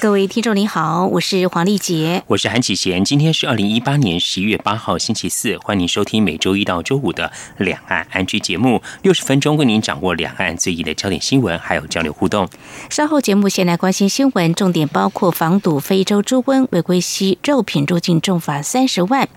[0.00, 3.04] 各位听众您好，我是黄丽杰，我是韩启贤。
[3.04, 12.48] 今天是二零一八年十一月八号星期四，欢迎收听每周一到周五的两岸安居节目，六十分钟为您掌握两岸最新的焦点新闻，还有交流互动。
[12.88, 19.28] 稍后节目先来关心新闻，重点包括防堵非洲猪瘟，违规吸肉品入境重罚三十万，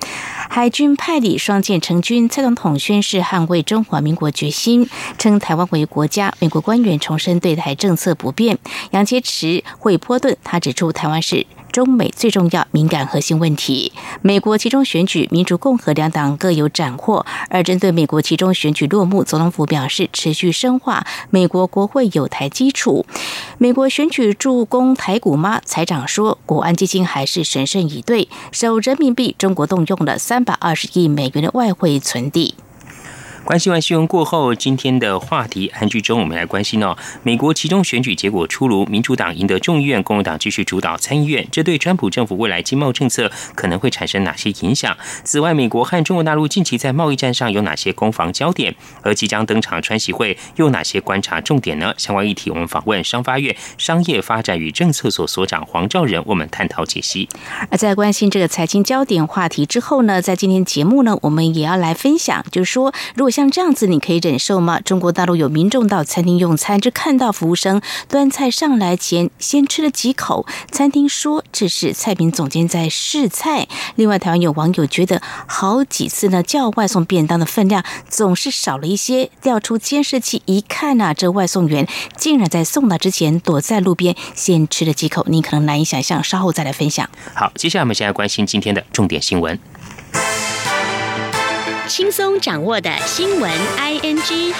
[0.47, 6.31] 海军派里双舰成军，蔡总统宣誓捍卫中华民国决心，称台湾为国家。
[6.37, 8.59] 美国官员重申对台政策不变。
[8.91, 10.37] 杨洁篪惠波顿。
[10.51, 13.93] 他指出，台湾是中美最重要敏感核心问题。
[14.21, 17.25] 美国其中选举，民主、共和两党各有斩获。
[17.47, 23.05] 而针对美国其中选举落幕，总统府表示持续深化美国国会有台基础。
[23.59, 25.61] 美国选举助攻台股吗？
[25.63, 29.33] 财长说，国安基金还是神圣以对，守人民币。
[29.37, 32.55] 中国动用了三百二十亿美元的外汇存底。
[33.43, 36.95] 关心完新闻过后，今天的话题安居中，我们来关心哦。
[37.23, 44.95] 美国其中选举结果出炉，民主党赢得众议院，共和党继续主导参议院，这对川普政府未来经贸政策可能会产生哪些影响？
[45.23, 48.75] 此外，美国和中国大陆近期在贸易战上有哪些攻防焦点？
[49.01, 51.93] 而即将登场川习会又哪些观察重点呢？
[51.97, 57.27] 相关议题，我们访问商发院商业发展与政策所所长黄兆仁，我们探讨解析。
[57.69, 64.79] 而在关心这个财经焦点话题之后呢，在今天节目呢，我们也要来分享，就是说，如果像这样子，你可以忍受吗？
[64.81, 73.67] 中国大陆有民众到餐厅用餐，就看到服务生端菜上来前先吃了几口，餐厅说这是菜品总监在试菜。
[73.95, 81.87] 另外，台湾有网友觉得好几次呢叫外送便当的分量总是少了一些，调出监视器一看啊，这外送员
[82.17, 86.21] 竟然在送达之前躲在路边先吃了几口，你可能难以想象。
[86.23, 87.09] 稍后再来分享。
[87.33, 89.57] 好，接下来我们现在关心今天的重点新闻。
[91.91, 94.53] 轻松掌握的新闻，ING。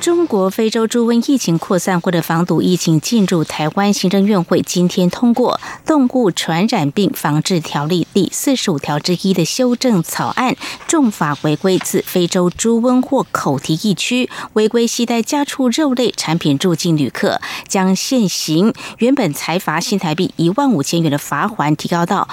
[0.00, 10.56] 中国非洲猪瘟疫情扩散或者防堵疫情进入台湾，行政院会今天通过《动物传染病防治条例》第四十五条之一的修正草案，
[10.88, 22.26] 重罚违规自非洲猪瘟或口蹄疫区违规携带家畜肉类产品入境旅客，将现行原本才罚新台币一万五千元的罚款提高到。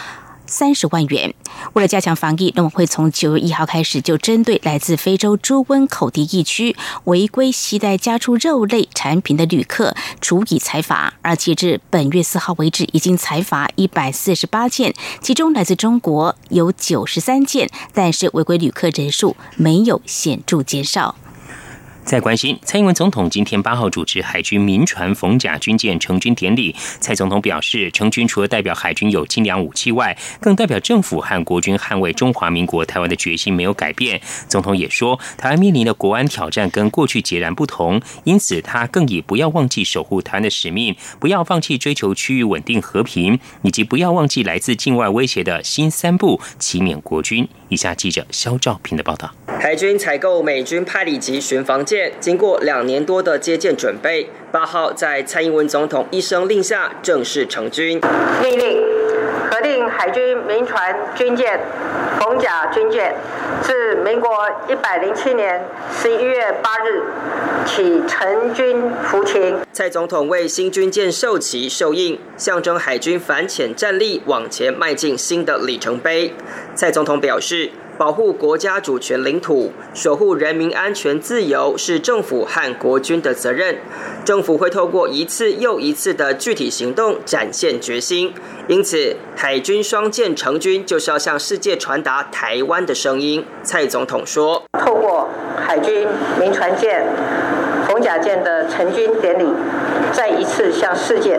[0.49, 1.33] 三十万元。
[1.73, 11.13] 为了加强防疫，那么会从九月一号开始，就针对来自非洲猪瘟口蹄疫区违规携带家畜肉类产品的旅客处以裁罚。
[11.21, 21.15] 而截至本月四号为止，已经裁罚一百四十八件，其中来自中国有九十三件，但是违规旅客人数没有显著减少。
[22.09, 26.75] 在关心，蔡英文总统今天八号主持海军民船逢甲军舰成军典礼。
[26.99, 34.19] 蔡总统表示，成军除了代表海军有精良武器外，更代表政府和国军捍卫中华民国台湾的决心没有改变。
[34.47, 47.47] 总统也说，台湾面临的国安挑战跟过去截然不同，因此他更以不要忘记守护台湾的使命，不要放弃追求区域稳定和平，以及不要忘记来自境外威胁的新三步齐勉国军。
[47.67, 49.31] 以下记者肖兆平的报道：
[49.61, 51.98] 海军采购美军派里级巡防舰。
[52.19, 57.99] 经过两年多的接见准备，八号在蔡英文总统一声令下正式成军。
[58.43, 58.83] 命令
[59.49, 61.59] 核定海军民船军舰
[62.19, 63.15] 逢甲军舰
[63.61, 64.29] 自民国
[64.67, 67.03] 一百零七年十一月八日
[67.65, 69.57] 起成军服勤。
[69.73, 76.33] 蔡总统为新军舰授旗授印，象征海军反潜战力往前迈进新的里程碑。
[76.75, 77.71] 蔡总统表示。
[77.99, 83.75] 保护国家主权领土、守护人民安全自由是政府和国军的责任。
[84.23, 88.33] 政府会透过一次又一次的具体行动展现决心。
[88.69, 93.43] 因此，海军双舰成军就是要向世界传达台湾的声音。
[93.63, 95.27] 蔡总统说：“透过
[95.57, 96.07] 海军
[96.39, 97.05] 民船舰
[97.85, 99.45] 红甲舰的成军典礼，
[100.13, 101.37] 再一次向世界、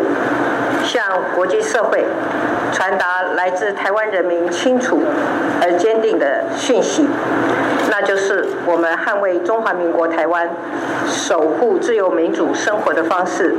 [0.85, 2.05] 向国际社会。”
[2.73, 5.03] 传达来自台湾人民清楚
[5.61, 7.05] 而坚定的讯息，
[7.91, 10.49] 那就是我们捍卫中华民国台湾、
[11.05, 13.57] 守护自由民主生活的方式，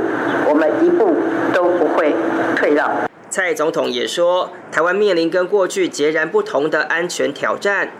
[0.48, 1.14] 我们一步
[1.52, 2.14] 都不会
[2.56, 2.90] 退让。
[3.28, 7.90] 蔡总统也说，台湾面临跟过去截然不同的安全挑战。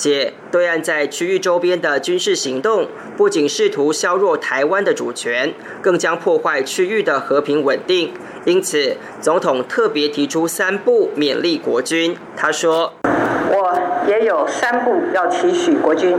[0.00, 2.88] 且对岸在区域周边的军事行动，
[3.18, 5.52] 不仅试图削弱台湾的主权，
[5.82, 8.14] 更将破坏区域的和平稳定。
[8.46, 12.16] 因此，总统特别提出三步勉励国军。
[12.34, 16.16] 他说：“我也有三步要期许国军，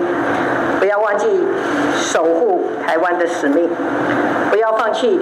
[0.80, 1.26] 不要忘记
[1.96, 3.68] 守护台湾的使命，
[4.52, 5.20] 不要放弃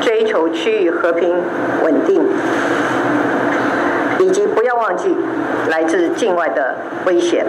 [0.00, 1.36] 追求区域和平
[1.84, 2.26] 稳定，
[4.20, 5.14] 以及不要忘记
[5.68, 7.44] 来自境外的危险。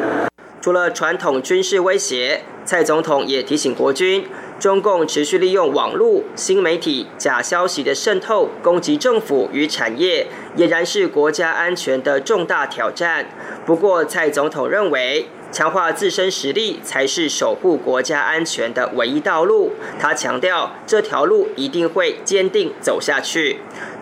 [0.62, 4.26] 除了传统军事威胁，蔡总统也提醒国军。
[4.60, 13.28] 中共持续利用网络、新媒体假消息的渗透，攻击政府与产业，俨然是国家安全的重大挑战。
[13.66, 19.72] 不过，蔡总统认为，强化自身实力才是守护国家安全的唯一道路。
[20.00, 23.60] 他强调，这条路一定会坚定走下去。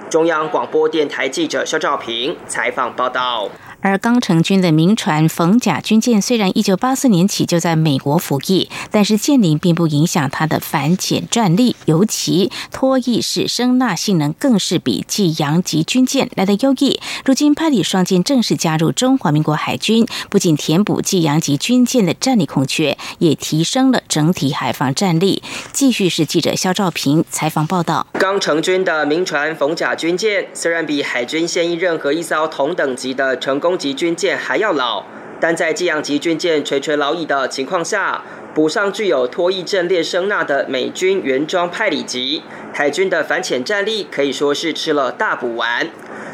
[0.09, 3.49] 中央广播电台记者肖兆平采访报道。
[3.81, 17.00] 而刚成军的民船冯甲军舰，虽然一九八四年起就在美国服役，但是舰龄并不影响它的反潜战力，尤其拖曳式声纳性能更是比济阳级军舰来的优异。
[17.25, 25.41] 如今派里双舰正式加入中华民国海军，不仅填补济阳级军舰的战力空缺，也提升了整体海防战力。
[25.74, 28.07] 继续是记者肖兆平采访报道。
[28.13, 33.77] 刚成军的名船冯甲军舰，虽然比海军现役任何一艘同等级的成功。
[33.80, 35.06] 级军舰还要老，
[35.39, 38.21] 但在济阳级军舰垂垂老矣的情况下，
[38.59, 45.88] 补上具有拖曳阵列声纳的美军原装派里级，海军的反潜战力可以说是吃了大补丸。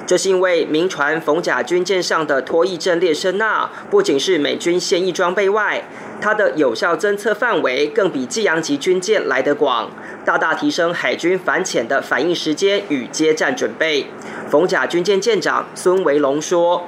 [0.07, 5.87] 这是因为民船冯甲军舰上的拖曳阵列声纳，不仅是美军现役装备外，
[6.19, 9.91] 它的有效侦测范围更比济阳级军舰来得广，
[10.25, 14.07] 大大提升海军反潜的反应时间与接战准备。
[14.49, 16.85] 冯甲军舰舰长孙维龙说。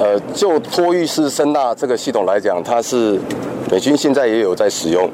[0.00, 3.16] 呃，就托运式声纳这个系统来讲，它是
[3.70, 5.06] 美军现在也有在在使用，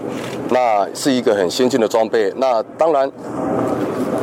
[0.51, 2.33] 那是一个很先进的装备。
[2.37, 3.11] 那当然，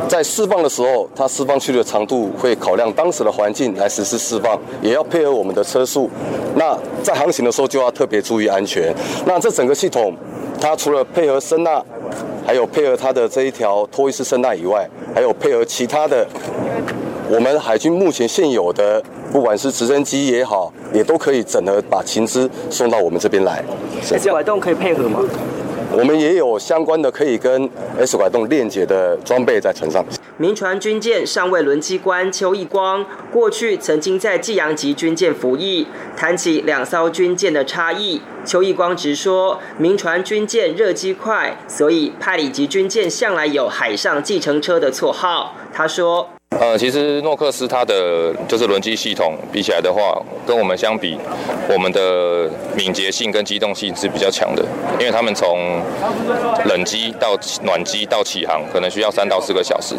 [0.08, 6.08] 在释放的时候，它释放区的长度会考量当时的环境来实施释放，也要配合我们的车速。
[6.56, 8.90] 那在航行的时候就要特别注意安全。
[9.26, 10.14] 那这整个系统，
[10.58, 11.84] 它除了配合声纳，
[12.46, 16.26] 还有配合它的这一条托运式声纳以外，还有配合其他的。
[17.30, 19.02] 我们海军目前现有的，
[19.32, 23.62] 不管是直升机也好，也都可以整合把情资送到我们这边来。
[24.02, 25.20] S 拐洞可以配合吗？
[25.90, 30.04] 我们也有相关的可以跟 S 拐洞链接的装备在船上。
[30.36, 35.86] 民船军舰上尉轮机官邱义光，过去曾经在济阳级军舰服役。
[36.16, 45.54] 谈起两艘军舰的差异，邱义光直说：民船军舰热机快，所以派里级军舰向来有“海上计程车”的绰号。
[45.72, 46.28] 他说。
[46.60, 51.16] 呃，其实诺克斯它的就是轮机系统比起来的话，跟我们相比，
[51.68, 54.64] 我们的敏捷性跟机动性是比较强的，
[54.98, 55.80] 因为他们从
[56.66, 59.94] 冷机到暖机到起航，可能需要三到四个小时。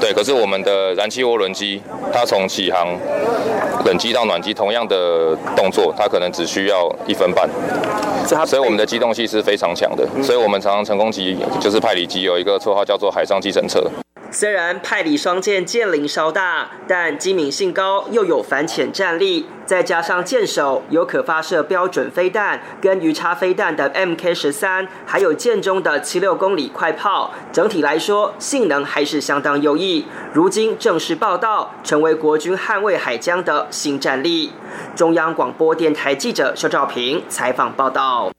[0.00, 2.96] 对，可是我们的燃气涡轮机，它从起航、
[3.84, 7.48] 冷机到暖机，同样的动作，它可能只需要一分半。
[8.46, 13.82] 所以我们的机动性是非常强的，所以我们常常成功级就是派里机有一个绰号叫做海上计程车。
[14.30, 30.04] 虽然派里双剑剑龄稍大，但机敏性高，又有反潜战力，再加上舰首有可发射标准飞弹跟鱼叉飞弹的 Mk 十三，还有舰中的七六公里快炮，整体来说性能还是相当优异。
[30.34, 34.52] 如今正式报道，成为国军捍卫海疆的新战力。
[34.94, 38.30] 中央广播电台记者肖兆平采访报道。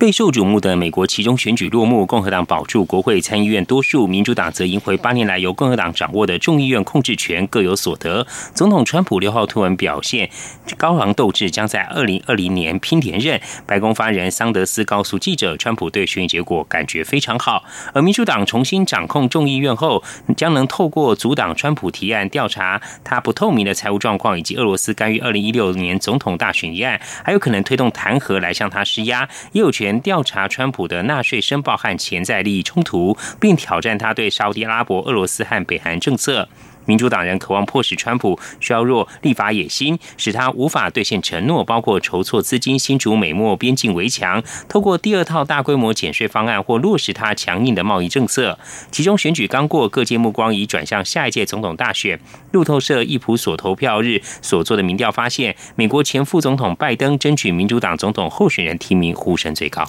[0.00, 8.26] 备受瞩目的美国其中选举落幕，共和党保住国会参议院多数，民主党则赢回八年来由共和党掌握的众议院控制权，各有所得。
[8.54, 10.30] 总统川普六号突文表现，
[10.78, 13.38] 高昂斗志将在二零二零年拼连任。
[13.66, 17.64] 白宫发言人桑德斯告诉记者，川普对选举结果感觉非常好。
[17.92, 20.02] 而民主党重新掌控众议院后，
[20.34, 29.89] 将能透过阻挡川普提案调查他不透明的财务状况，以及俄罗斯干预二零一六年总统大选一案，还有可能推动弹劾来向他施压，也有权。
[30.00, 36.48] 调查川普的纳税申报和潜在利益冲突，并挑战他对沙特阿拉伯、俄罗斯和北韩政策。
[36.90, 48.58] 民主党人渴望迫使川普削弱立法野心，使他无法兑现承诺，包括筹措资金、新竹美墨边境围墙、透过第二套大规模减税方案或落实他强硬的贸易政策。
[48.90, 52.18] 其中选举刚过，各界目光已转向下一届总统大选。
[52.50, 59.84] 路透社易普所投票日所做的民调发现，美国前副总统拜登争取民主党总统候选人提名呼声最高。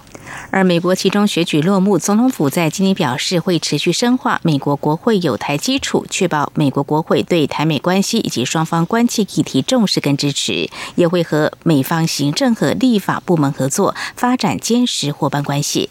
[0.52, 6.91] 而美国其中选举落幕，总统府在今天表示会持续深化美国国会有台基础，确保美国。
[6.92, 15.90] 国会对台美关系以及双方关切议题重视跟支持，也会和美方行政和立法部门合作，发展坚实伙伴关系。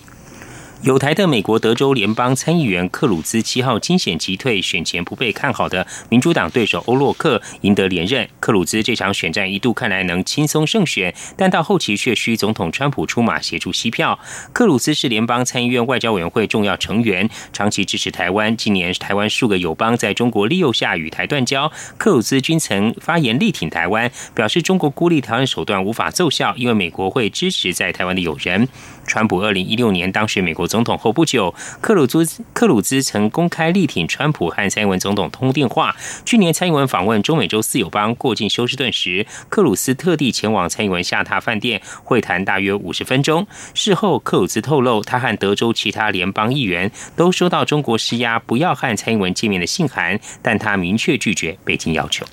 [0.82, 8.26] 有台的美国德州联邦参议员克鲁兹七号惊险击退选前不被看好的民主党对手欧洛克，赢得连任。
[8.40, 14.18] 克鲁兹这场选战一度看来能轻松胜选，但到后期却需总统川普出马协助吸票。
[14.54, 18.56] 克鲁兹是联邦参议院外交委员会重要成员，长期支持台湾。
[18.56, 28.66] 今年台湾数个友邦在中国利诱下与台断交，克鲁兹均曾发言力挺台湾，表示中国孤立台湾手段无法奏效，因为美国会支持在台湾的友人。
[29.10, 35.96] 川普二零一六年当选美国总统后不久，克鲁兹克鲁兹曾公开力挺川普和蔡英文总统通电话。
[36.24, 43.44] 去年蔡英文访问中美洲四友邦过境休斯顿时，克鲁斯特地前往蔡英文下榻饭店会谈大约五十分钟。
[43.74, 52.24] 事后，克鲁兹透露，他和德州其他联邦议员都收到中国施压不要和蔡英文见面的信函，但他明确拒绝北京要求。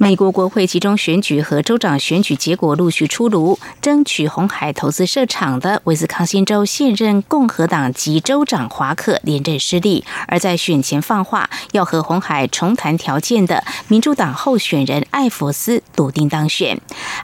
[0.00, 16.80] 美国国会集中选举和州长选举结果陆续出炉，争取红海投资设厂的威斯康星州现任共和党籍州长华克连任失利，而在选前放话要和红海重谈条件的民主党候选人艾弗斯笃定当选。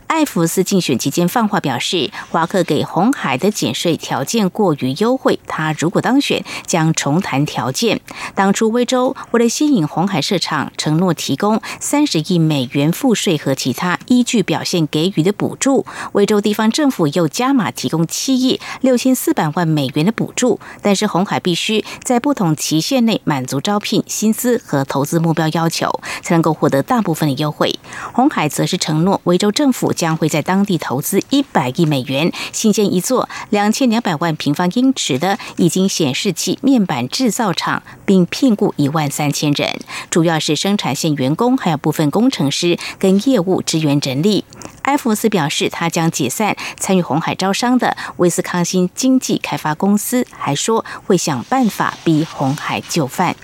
[0.08, 8.00] 艾弗斯竞选期间放话表示，华克给红海的减税条件过于优惠，他如果当选将重谈条件。
[8.34, 12.63] 当初威州为了吸引红海设厂，承诺提供三十亿美。
[12.72, 27.78] 原赋税和其他依据表现给予的补助，威州地方政府又加码提供七亿六千四百万美元的补助，但是红海必须在不同期限内满足招聘、薪资和投资目标要求，才能够获得大部分的优惠。
[28.12, 42.44] 红海则是承诺，威州政府将会在当地投资一百亿美元，新建一座两千两百万平方英尺的液晶显示器面板制造厂，并聘雇一万三千人，主要是生产线员工，还有部分工程。
[42.54, 44.44] 师跟业务支援人力，
[44.82, 53.34] 埃弗斯表示，他将解散参与红海招商的威斯康星经济开发公司，还说会想办法逼红海就范。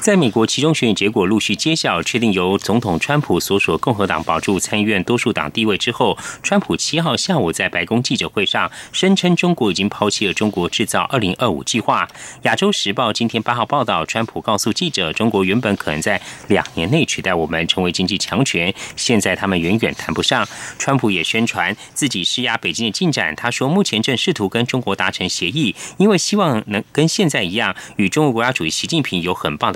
[0.00, 12.08] 在美国其中选举结果陆续揭晓，确定由总统川普所属共和党保住参议院多数党地位之后，川普七号下午在白宫记者会上声称，中国已经抛弃了中国制造二零二五计划。
[12.42, 20.46] 亚洲时报今天八号报道，川普告诉记者，中国原本可能在两年内取代我们成为经济强权，现在他们远远谈不上。
[20.78, 29.75] 川普也宣传自己施压北京的进展，他说目前正试图跟中国达成协议，因为希望能跟现在一样，与中国国家主席习近平有很棒的。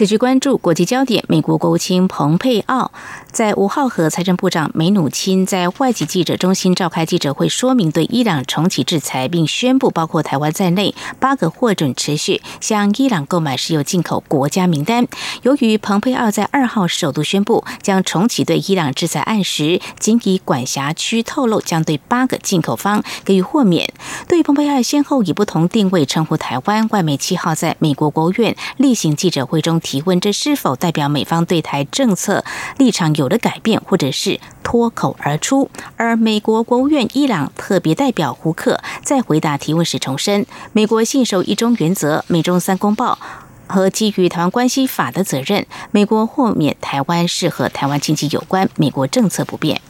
[0.00, 2.90] 持续关注国际焦点，美国国务卿蓬佩奥。
[3.30, 15.06] 在五号和财政部长梅努钦在外籍记者中心召开记者会，说明对伊朗重启制裁，并宣布包括台湾在内八个获准持续向伊朗购买石油进口国家名单。
[15.42, 23.92] 由于蓬佩奥在二号首度宣布将重启对伊朗制裁案时，仅以管辖区透露将对八个进口方给予豁免。
[24.26, 32.44] 对于蓬佩奥先后以不同定位称呼台湾，外媒七号在美国国务院例行记者会中提问，这是否代表美方对台政策
[32.78, 33.12] 立场？
[33.16, 35.68] 有了改变，或者是脱口而出。
[35.96, 43.18] 而美国国务院伊朗特别代表胡克在回答提问时重申，美国信守一中原则、美中三公报
[43.66, 45.66] 和基于台湾关系法的责任。
[45.90, 49.80] 美国豁免台湾是和台湾经济有关，美国政策不变。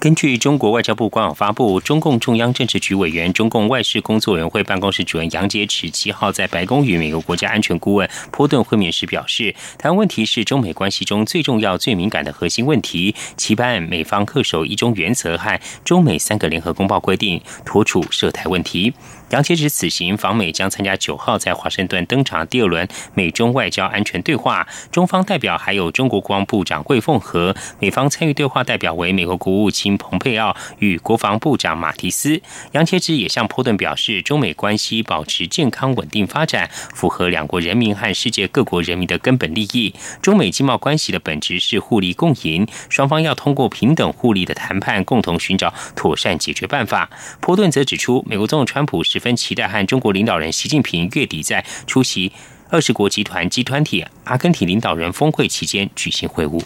[0.00, 18.94] 根据中国外交部官网发布，中共中央政治局委员、中共外事工作委员会办公室主任杨洁篪七号在白宫与美国国家安全顾问波顿会面时表示，台湾问题是中美关系中最重要、最敏感的核心问题，期盼美方恪守一中原则和中美三个联合公报规定，妥处涉台问题。
[19.30, 32.42] 杨洁篪此行访美将参加九号在华盛顿登场第二轮美中外交安全对话，中方代表还有中国国防部长桂凤和，美方参与对话代表为美国国务卿蓬佩奥与国防部长马蒂斯。
[32.72, 39.94] 杨洁篪也向波顿表示，中美关系保持健康稳定发展，符合两国人民和世界各国人民的根本利益。
[40.20, 47.08] 中美经贸关系的本质是互利共赢，双方要通过平等互利的谈判，共同寻找妥善解决办法。
[47.40, 49.19] 波顿则指出，美国总统川普是。
[49.20, 52.32] 分期待和中国领导人习近平月底在出席
[52.70, 56.60] 二十国集团集团体阿根廷领导人峰会期间举行会晤。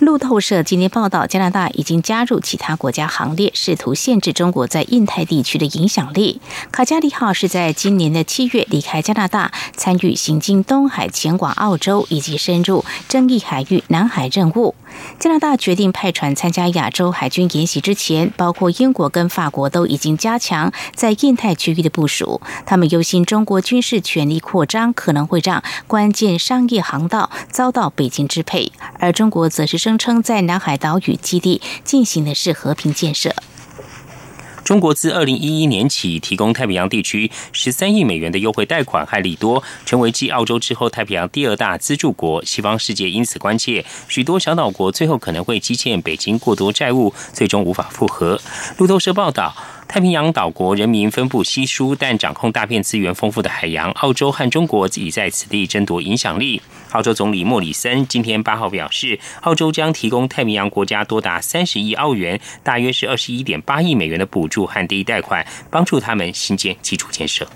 [0.00, 6.38] 路透社今天报道，加拿大已经加入其他国家行列，试图限制中国在印太地区的影响力。
[6.70, 14.74] 卡加利号是在今年的七月离开加拿大，参与行经东海、前往澳洲以及深入争议海域南海任务。
[15.18, 22.42] 加拿大决定派船参加亚洲海军演习之前，包括英国跟法国都已经加强在印太区域的部署。
[22.66, 33.32] 他们忧心中国军事权力扩张可能会让关键商业航道遭到北京支配，而中国则是声称在南海岛屿基地进行的是和平建设。
[34.64, 42.44] 中国自二零一一年起提供太平洋地区十三亿美元的优惠贷款和利多，成为继澳洲之后太平洋第二大资助国。
[42.44, 48.40] 西方世界因此关切，许多小岛国最后可能会积欠北京过多债务，最终无法复合。
[48.78, 49.54] 路透社报道。
[49.88, 53.90] 太平洋岛国人民分布稀疏，但掌控大片资源丰富的海洋。
[53.92, 56.60] 澳洲和中国已在此地争夺影响力。
[56.90, 67.48] 澳洲总理莫里森今天八号表示，澳洲将提供太平洋国家多达三十亿澳元，大约是二十一点八亿美元的补助和第一贷款，帮助他们新建基础建设。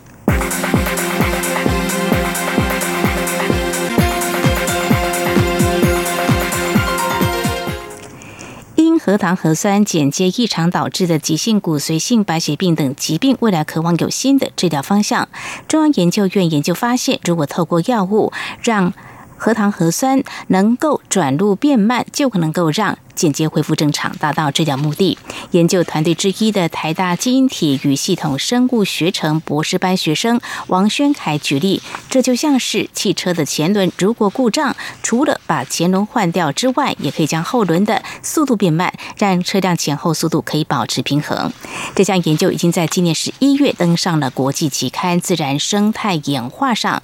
[9.02, 15.26] 核糖核酸剪接异常导致的急性骨髓性白血病等疾病，未来渴望有新的治疗方向。
[15.66, 18.30] 中央研究院研究发现，如果透过药物
[18.62, 18.92] 让
[19.40, 22.98] 核糖核酸能够转入变慢，就可能够让。
[23.16, 25.18] 间接恢复正常，达到治疗目的。
[25.50, 41.52] 研究团队之一的台大基因体与系统生物学程博士班学生王宣凯举例，这就像是汽车的前轮如果故障，除了把前轮换掉之外，也可以将后轮的速度变慢，让车辆前后速度可以保持平衡。
[41.94, 47.02] 这项研究已经在今年十一月登上了国际期刊《自然生态演化》上，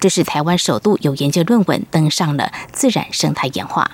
[0.00, 3.90] 这是台湾首度有研究论文登上了《自然生态演化》。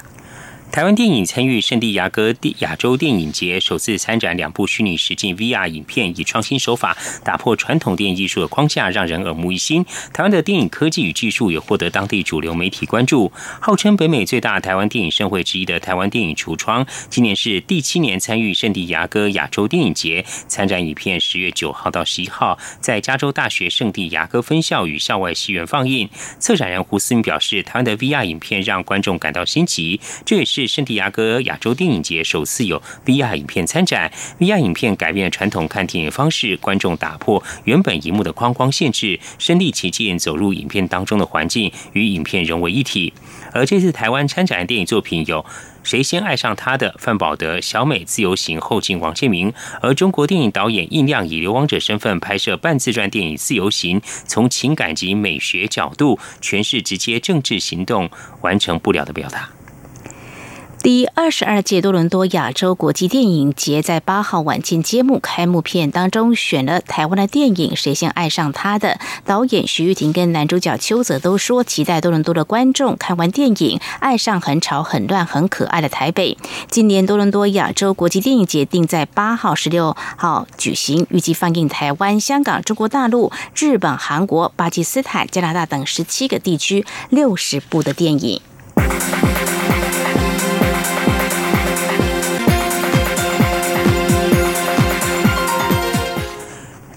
[0.72, 9.83] 台湾电影参与圣地亚哥亚洲电影节，首次参展两部虚拟实境 VR 影片，以创新手法打破传统电影艺术的框架，让人耳目一新。
[10.12, 13.33] 台湾的电影科技与技术也获得当地主流媒体关注。
[13.59, 26.11] 号称北美最大台湾电影盛会之一的台湾电影橱窗，今年是第七年参与圣地亚哥亚洲电影节，参展影片十月九号到十一号在加州大学圣地亚哥分校与校外戏院放映。
[26.38, 30.55] 策展人胡思明表示，台湾的 VR 影片让观众感到新奇，这也是。
[30.56, 43.12] 是圣地亚哥亚洲电影节首次有 VR 影片参展，VR 影片改变了传统看电影方式，观众打破原本荧幕的框框限制，身临其境走入影片当中的环境，与影片融为一体。
[43.52, 45.42] 而这次台湾参展的电影作品有
[45.82, 58.08] 《谁先爱上他的》范宝德、小美自由行后进王建明，而中国电影导演印亮以流亡者身份拍摄半自传电影《自由行》，从情感及美学角度诠释直接政治行动
[58.40, 59.50] 完成不了的表达。
[60.87, 68.90] 第二十二届多伦多亚洲国际电影节在八号晚间揭幕，开幕片当中选了台湾的电影《谁先爱上他的》，
[69.25, 76.38] 导演徐玉婷跟男主角邱泽都说，期待多伦多的观众看完电影爱上很吵、很乱、很可爱的台北。
[76.70, 88.40] 今年多伦多亚洲国际电影节定在八号、十六号举行，预计放映台湾、香港、中国大陆、日本、韩国、巴基斯坦、加拿大等十七个地区六十部的电影。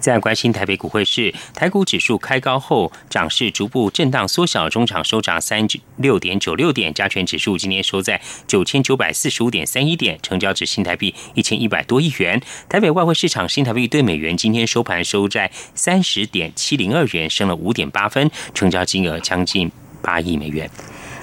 [0.10, 5.68] 在关心台北股汇市，台股指数开高后涨势逐步震荡缩小，中场收涨三
[5.98, 12.42] 六点九六点，加权指数今天收在九千九百四十五点三一点，成交值新台币一千一百多亿元。
[12.68, 20.68] 台北外汇市场新台币对美元今天收盘收在三十点七零二元，升了五点八分，成交金额将近八亿美元。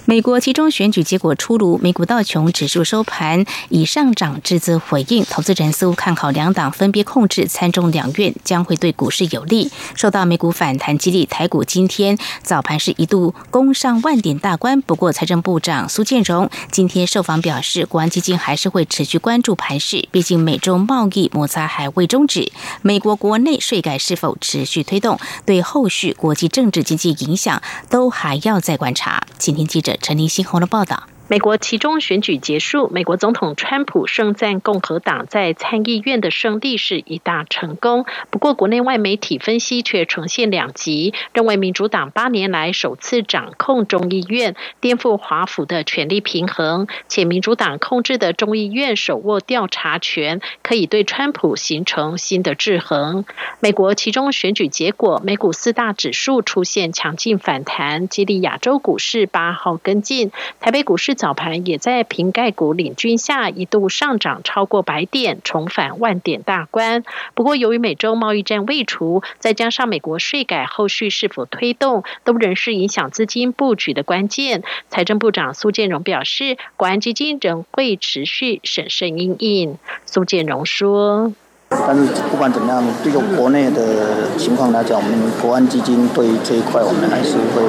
[0.09, 9.69] 美国其中选举结果出炉，美股道琼指数收盘以上涨之姿回应，投资人似乎看好两党分别控制参众两院将会对股市有利。
[9.97, 14.81] 受到美股反弹激励，台股今天早盘是一度攻上万点大关。
[14.81, 29.27] 不过，财政部长苏建荣今天受访表示，国安基金还是会持续关注盘势，毕竟美中贸易摩擦还未终止，美国国内税改是否持续推动，对后续国际政治经济影响都还要再观察。
[29.37, 29.96] 今天记者。
[30.01, 31.05] 陈林新红的报道。
[31.29, 38.07] 美国其中选举结束，美国总统川普盛赞共和党在参议院的胜利是一大成功。
[38.31, 53.25] 不过，国内外媒体分析却呈现两极，认为民主党八年来首次掌控众议院，颠覆华府的权力平衡，且民主党控制的众议院手握调查权，可以对川普形成新的制衡。
[53.59, 61.16] 美国其中选举结果，美股四大指数出现强劲反弹，激励亚洲股市八号跟进，台北股市。
[61.17, 67.03] 早盘也在瓶盖股领军下一度上涨超过百点，重返万点大关。
[67.35, 74.63] 不过，由于美洲贸易战未除，再加上美国税改后续是否推动，都仍是影响资金布局的关键。
[74.89, 79.79] 财政部长苏建荣表示，国安基金仍会持续审慎应应。
[80.05, 81.33] 苏建荣说
[81.71, 87.63] ：“但是不管怎么样，对于国内的情况来讲，我们国安基金对于这一块，我们还是会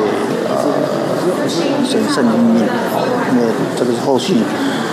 [0.49, 1.06] 呃。”
[1.85, 3.43] 审慎应应，哦，因为
[3.77, 4.37] 这个是后续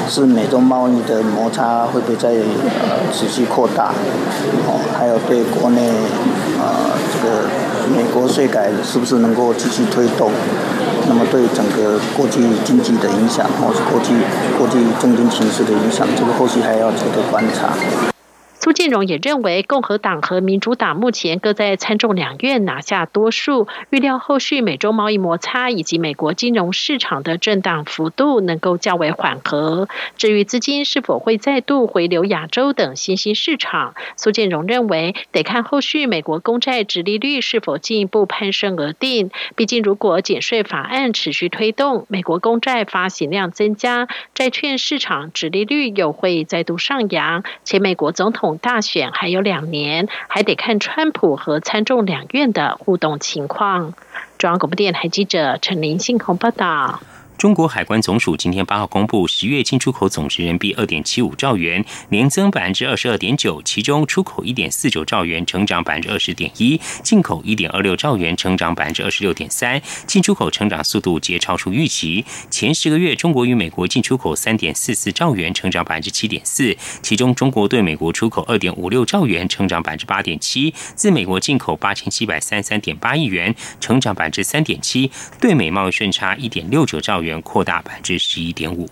[0.09, 3.93] 是美中贸易的摩擦会不会再呃持续扩大，
[4.67, 5.89] 哦，还有对国内
[6.61, 7.49] 啊这个
[7.95, 10.31] 美国税改是不是能够继续推动，
[11.09, 14.15] 那么对整个国际经济的影响，或是国际
[14.59, 17.75] 国际政经形势的影响，这个后续还要值得观察。
[18.65, 29.87] 苏建荣也认为，共和党和民主党目前各在参众两院拿下多数，预料后续美洲贸易摩擦以及美国金融市场的震荡幅度能够较为缓和。
[30.17, 39.31] 至于资金是否会再度回流亚洲等新兴市场，苏建荣认为得看后续美国公债直利率是否进一步攀升而定。
[39.57, 48.54] 毕竟，如果减税法案持续推动，美国公债发行量增加，债券市场直利率又会再度上扬，且美国总统。
[48.59, 53.95] 大选还有两年，还得看川普和参众两院的互动情况。
[54.39, 57.01] 中央广播电台记者陈林信鸿报道。
[57.37, 69.83] 中国海关总署今天八号公布，十月进出口总值人民币二点七五兆元，年增百分之二十二点九，其中出口一点四九兆元，成长百分之二十点一；进口一点二六兆元，成长百分之二十六点三。
[70.07, 72.25] 进出口成长速度皆超出预期。
[72.51, 85.11] 前十个月，中国与美国进出口三点四四兆元，成长百分之七点四，其中中国对美国出口二点五六兆元，成长百分之八点七；自美国进口八千七百三十三点八亿元，成长百分之三点七。
[85.41, 87.24] 对美贸易顺差一点六九兆元。
[87.25, 88.89] 元扩大百分之十一点五。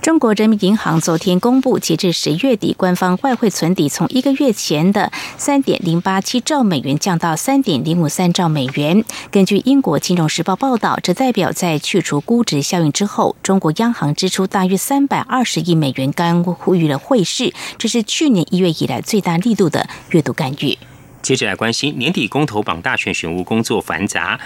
[0.00, 9.04] 中国人民银行昨天公布，截至十月底，官方外汇存底从一个月前的三点零八七兆美元降到三点零五三兆美元。
[9.30, 20.76] 根据英国金融时报报道，这代表在去除估值效应之后，中国央行支出大约三百二十亿美元干预了汇市，这是去年一月以来最大力度的阅读干预。
[21.22, 24.38] 接着来关心年底公投榜大选选务工作繁杂。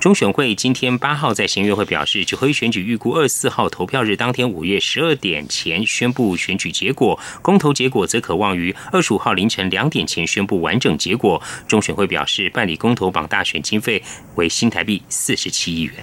[0.00, 11.42] 中选会今天八号在行月会表示，指挥选举预估二四号投票日当天五月十二点前宣布选举结果，公投结果则可望于二十五号凌晨两点前宣布完整结果。
[11.68, 14.02] 中选会表示，办理公投榜大选经费
[14.36, 15.94] 为新台币四十七亿元。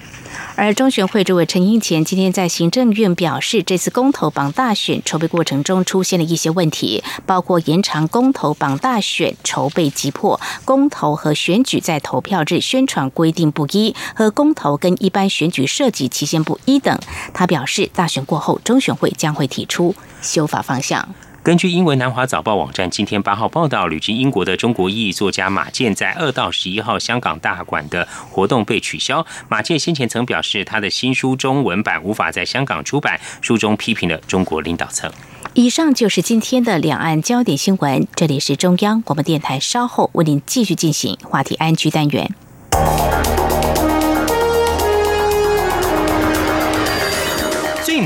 [0.56, 13.96] 而中选会主委陈英前今天在行政院表示，这次公投榜大选筹备过程中出现了一些问题，包括延长公投榜大选筹备急迫、公投和选举在投票日宣传规定不一。
[14.16, 17.00] 和公投跟一般选举设计期限不一等，
[17.34, 21.08] 他表示，大选过后，中选会将会提出修法方向。
[21.48, 29.26] 根据英文南华早报网站今天八号报道，旅居英国的中国裔作家马健在二到十一号香港大馆的活动被取消。
[29.48, 35.10] 马健先前曾表示，他的新书中文版无法在香港出版，书中批评了中国领导层。
[35.54, 42.30] 以上就是今天的两岸焦点新闻，这里是中央广播电台，稍后为您继续进行话题安居单元。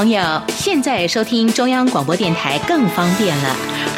[0.00, 3.79] 朋友，现在收听中央广播电台更方便了。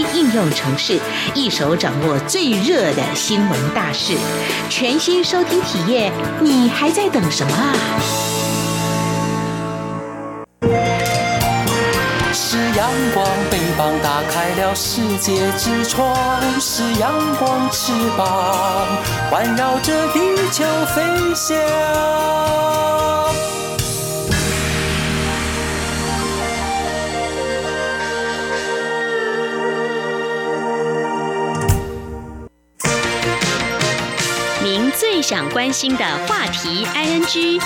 [0.00, 0.98] 应用程式，
[1.34, 4.16] 一手掌握最热的新闻大事，
[4.68, 7.74] 全新收听体验，你还在等什么啊？
[12.34, 16.14] 是阳光，翅膀打开了世界之窗；
[16.60, 18.86] 是阳光，翅膀
[19.30, 21.02] 环绕着地球飞
[21.34, 21.56] 翔。
[35.22, 37.62] 最想关心的话题，ING。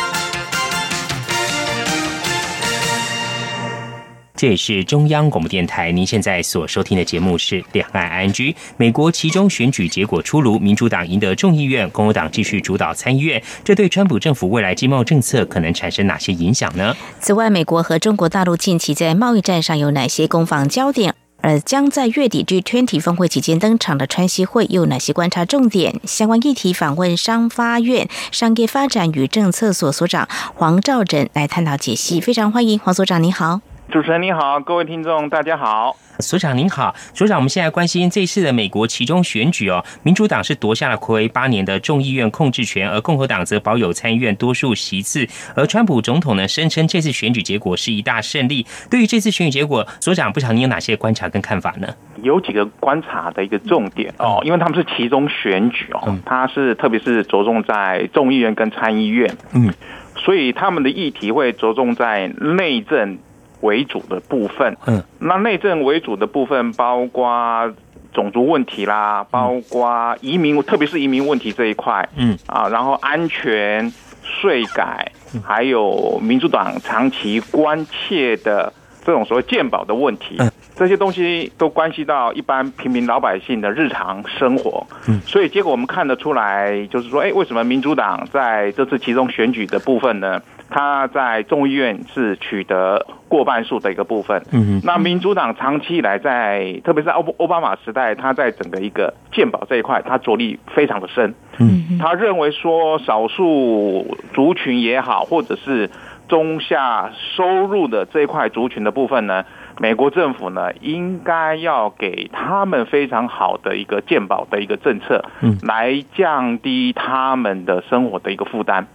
[4.34, 5.90] 这也是中央广播电台。
[5.90, 8.52] 您现在所收听的节目是《两岸 ING》。
[8.76, 13.42] 美国其中选举结果出炉，民主党赢得众议院，共和党继续主导参议院。
[13.64, 16.94] 这对川普政府未来经贸政策可能产生哪些影响呢？
[17.20, 21.14] 此外，美国和中国大陆近期在贸易战上有哪些攻防焦点？
[21.46, 26.00] 而将在月底 G20 峰会期间登场的川西会又有哪些观察重点？
[26.04, 32.20] 相关议题访问商发院商业发展与政策所所长黄兆振来探讨解析。
[32.20, 33.60] 非常欢迎黄所长，你好。
[33.92, 35.96] 主持人你好，各位听众大家好。
[36.18, 45.24] 所长您好，所长，我们现在关心这次的美国其中选举哦，民主党是夺下了暌违八年的众议院控制权，而共和党则保有参议院多数席次。
[45.54, 48.66] 而川普总统呢，声称这次选举结果是一大胜利。
[48.90, 51.86] 对于这次选举结果，所长不晓得你有哪些观察跟看法呢？
[52.22, 59.72] 有几个观察的一个重点哦，因为他们是其中选举哦，它是特别是着重在众议院跟参议院，嗯，
[60.16, 63.18] 所以他们的议题会着重在内政。
[63.60, 67.72] 为主的部分，嗯，那内政为主的部分包括
[68.12, 72.36] 种族问题啦，包括移民，特别是移民问题这一块，嗯。
[72.46, 73.92] 啊，然后安全、
[74.22, 75.10] 税改，
[75.44, 78.72] 还有民主党长期关切的
[79.04, 80.38] 这种所谓健保的问题，
[80.74, 90.42] 这些东西都关系到一般平民老百姓的日常生活，嗯，所以结果我们看得出来，就是说，哎，为什么民主党在这次其中选举的部分呢？
[90.68, 94.42] 他在众议院是取得过半数的一个部分。
[94.52, 101.34] 嗯，那民主党长期以来在，特别是奥奥巴马时代，他在整个一个健保这一块，他着力非常的深。
[101.58, 105.90] 嗯，他认为说少数族群也好，或者是
[106.28, 109.44] 中下收入的这一块族群的部分呢，
[109.78, 118.86] 美国政府呢应该要给他们非常好的一个健保的一个政策，嗯，来降低他们的生活的一个负担。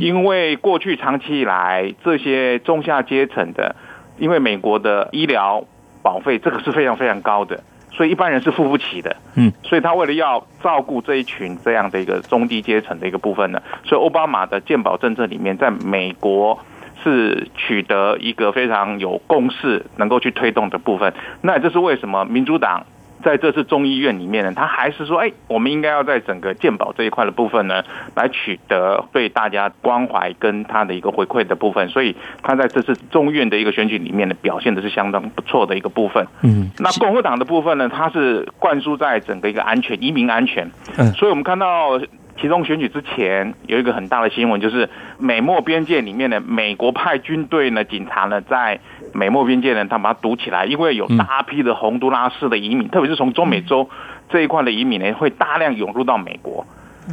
[0.00, 3.76] 因为过去长期以来，这些中下阶层的，
[4.18, 5.64] 因为美国的医疗
[6.02, 7.62] 保费这个是非常非常高的，
[7.92, 9.16] 所以一般人是付不起的。
[9.34, 16.58] 嗯，所以他为了要照顾这一群这样的一个中低阶层的一个部分呢，所以奥巴马的健保政策里面，在美国
[17.04, 21.12] 是取得一个非常有共识，能够去推动的部分。
[21.42, 22.86] 那这是为什么民主党？
[23.22, 27.82] 在这次中医院里面呢，他还是说，哎，我们应该要在整个鉴宝这一块的部分呢，
[28.14, 36.26] 来取得对大家关怀跟他的一个回馈的部分，所以他在这次众议院的一个选举里面呢，表现的是相当不错的一个部分。
[36.42, 40.70] 嗯，那共和党的部分呢，它是灌输在整个一个安全、移民安全。
[40.96, 42.00] 嗯，所以我们看到。
[42.38, 48.80] 其中选举之前有一个很大的新闻，就是美墨边界里面的美国派军队呢，警察呢在
[49.12, 53.88] 美墨边界呢，他把它堵起来，因为有大批的洪都拉斯的移民，特别是从中美洲
[54.28, 56.66] 这一块的移民呢，会大量涌入到美国。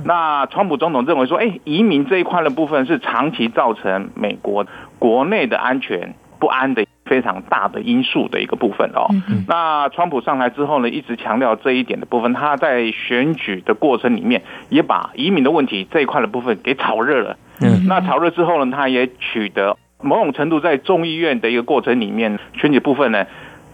[0.06, 4.66] 那川普总统认为说，哎，移民这一块的部分是长期造成美国
[4.98, 9.08] 国内的安全不安的非常大的因素的一个部分哦。
[9.48, 17.38] 那川普上台之后呢，一直强调这一点的部分，他在选举的过程里面也把移民的问题这一块的部分给炒热了。
[17.62, 23.26] 嗯，那炒热之后呢，他也取得某种程度在众议院的一个过程里面选举部分呢，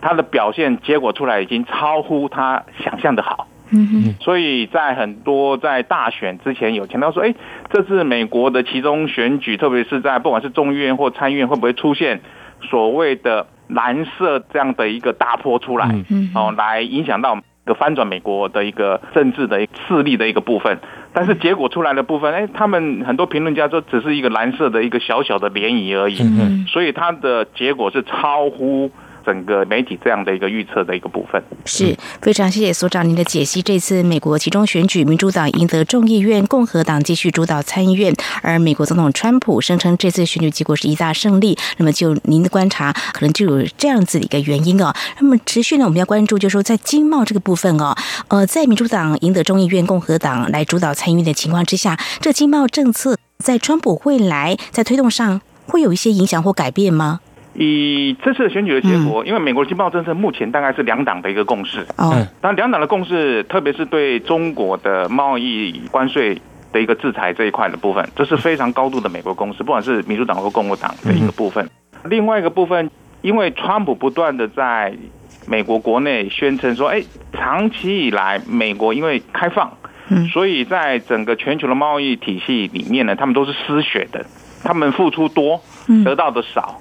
[0.02, 3.48] 他的表现结果出来已经超乎他想象的好。
[3.72, 7.36] 嗯哼，所以在很多在大选之前有强调说，哎，
[7.72, 12.22] 这次美国的其中选举，特别是在不管是众议院或参议院，会不会出现
[12.62, 15.88] 所谓的蓝色这样的一个大坡出来，
[16.36, 20.80] 哦，来影响到个翻转美国的一个政治的势力的一个部分。
[21.14, 26.22] 但是结果出来的部分，哎，他们很多评论家说，只是一个蓝色的一个小小的涟漪而已。
[26.22, 28.92] 嗯所以它的结果是超乎。
[29.30, 33.62] 整个媒体这样的一个预测的一个部分，是非常谢谢所长您的解析。
[33.62, 38.12] 这次美国其中选举，民主党赢得众议院，共和党继续主导参议院，
[38.42, 41.56] 而美国总统川普声称这次选举结果是一大胜利。
[41.78, 44.92] 那么就您的观察，可能就有这样子的一个原因哦。
[45.20, 47.96] 那么持续呢，我们要关注，就是说在经贸这个部分哦，
[48.30, 57.20] 呃，在民主党赢得众议院，共和党来主导参议院的情况之下，这经贸政策在川普未来在推动上会有一些影响或改变吗？
[57.54, 61.86] 以这次的选举的结果，因为美国的经贸政策目前大概是两党的一个共识。
[61.98, 66.40] 嗯，但两党的共识，特别是对中国的贸易关税
[66.72, 71.68] 的一个制裁这一块的部分，这是非常高度的美国共识，不管是民主党或共和党的一个部分。
[72.06, 72.90] 另外一个部分，
[73.22, 74.94] 因为川普不断的在
[75.48, 79.72] 美国国内宣称说，哎，长期以来美国因为开放，
[80.32, 84.24] 所以在整个全球的贸易体系里面呢，他们都是失血的，
[84.64, 85.62] 他们付出多，
[86.06, 86.80] 得到的少。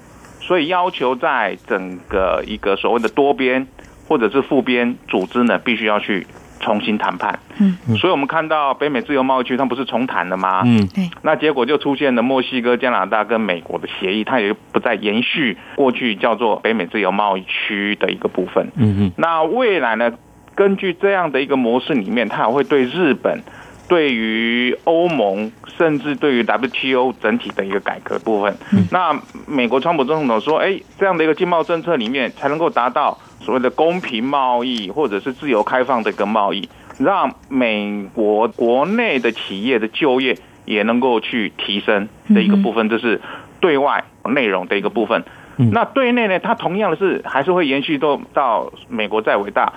[0.49, 3.67] 所以要求在整个一个所谓的多边
[4.09, 6.27] 或者是副边组织呢，必须要去
[6.59, 7.39] 重新谈判。
[7.59, 10.63] 嗯，所以我们看到北美自由贸易区，它不是重谈了吗？
[10.65, 11.11] 嗯，对。
[11.21, 18.73] 那结果就出现了墨西哥、加拿大跟美国的协议，它也不再延续过去叫做北美自由贸易区的一个部分。
[18.77, 19.13] 嗯嗯。
[19.19, 20.11] 那未来呢？
[20.55, 23.43] 根据这样的一个模式里面，它还会对日本。
[23.89, 28.55] 对于欧盟，甚至对于 WTO 整体的一个改革部分，
[28.91, 43.21] 那美国川普总统说：“哎，这样的一个经贸政策里面，才能够达到所谓的公平贸易，或者是自由开放的一个贸易，让美国国内的企业的就业也能够去提升的一个部分，这是
[43.59, 45.25] 对外内容的一个部分。
[45.73, 49.73] 那对内呢，它同样的是还是会延续到到美国再伟大，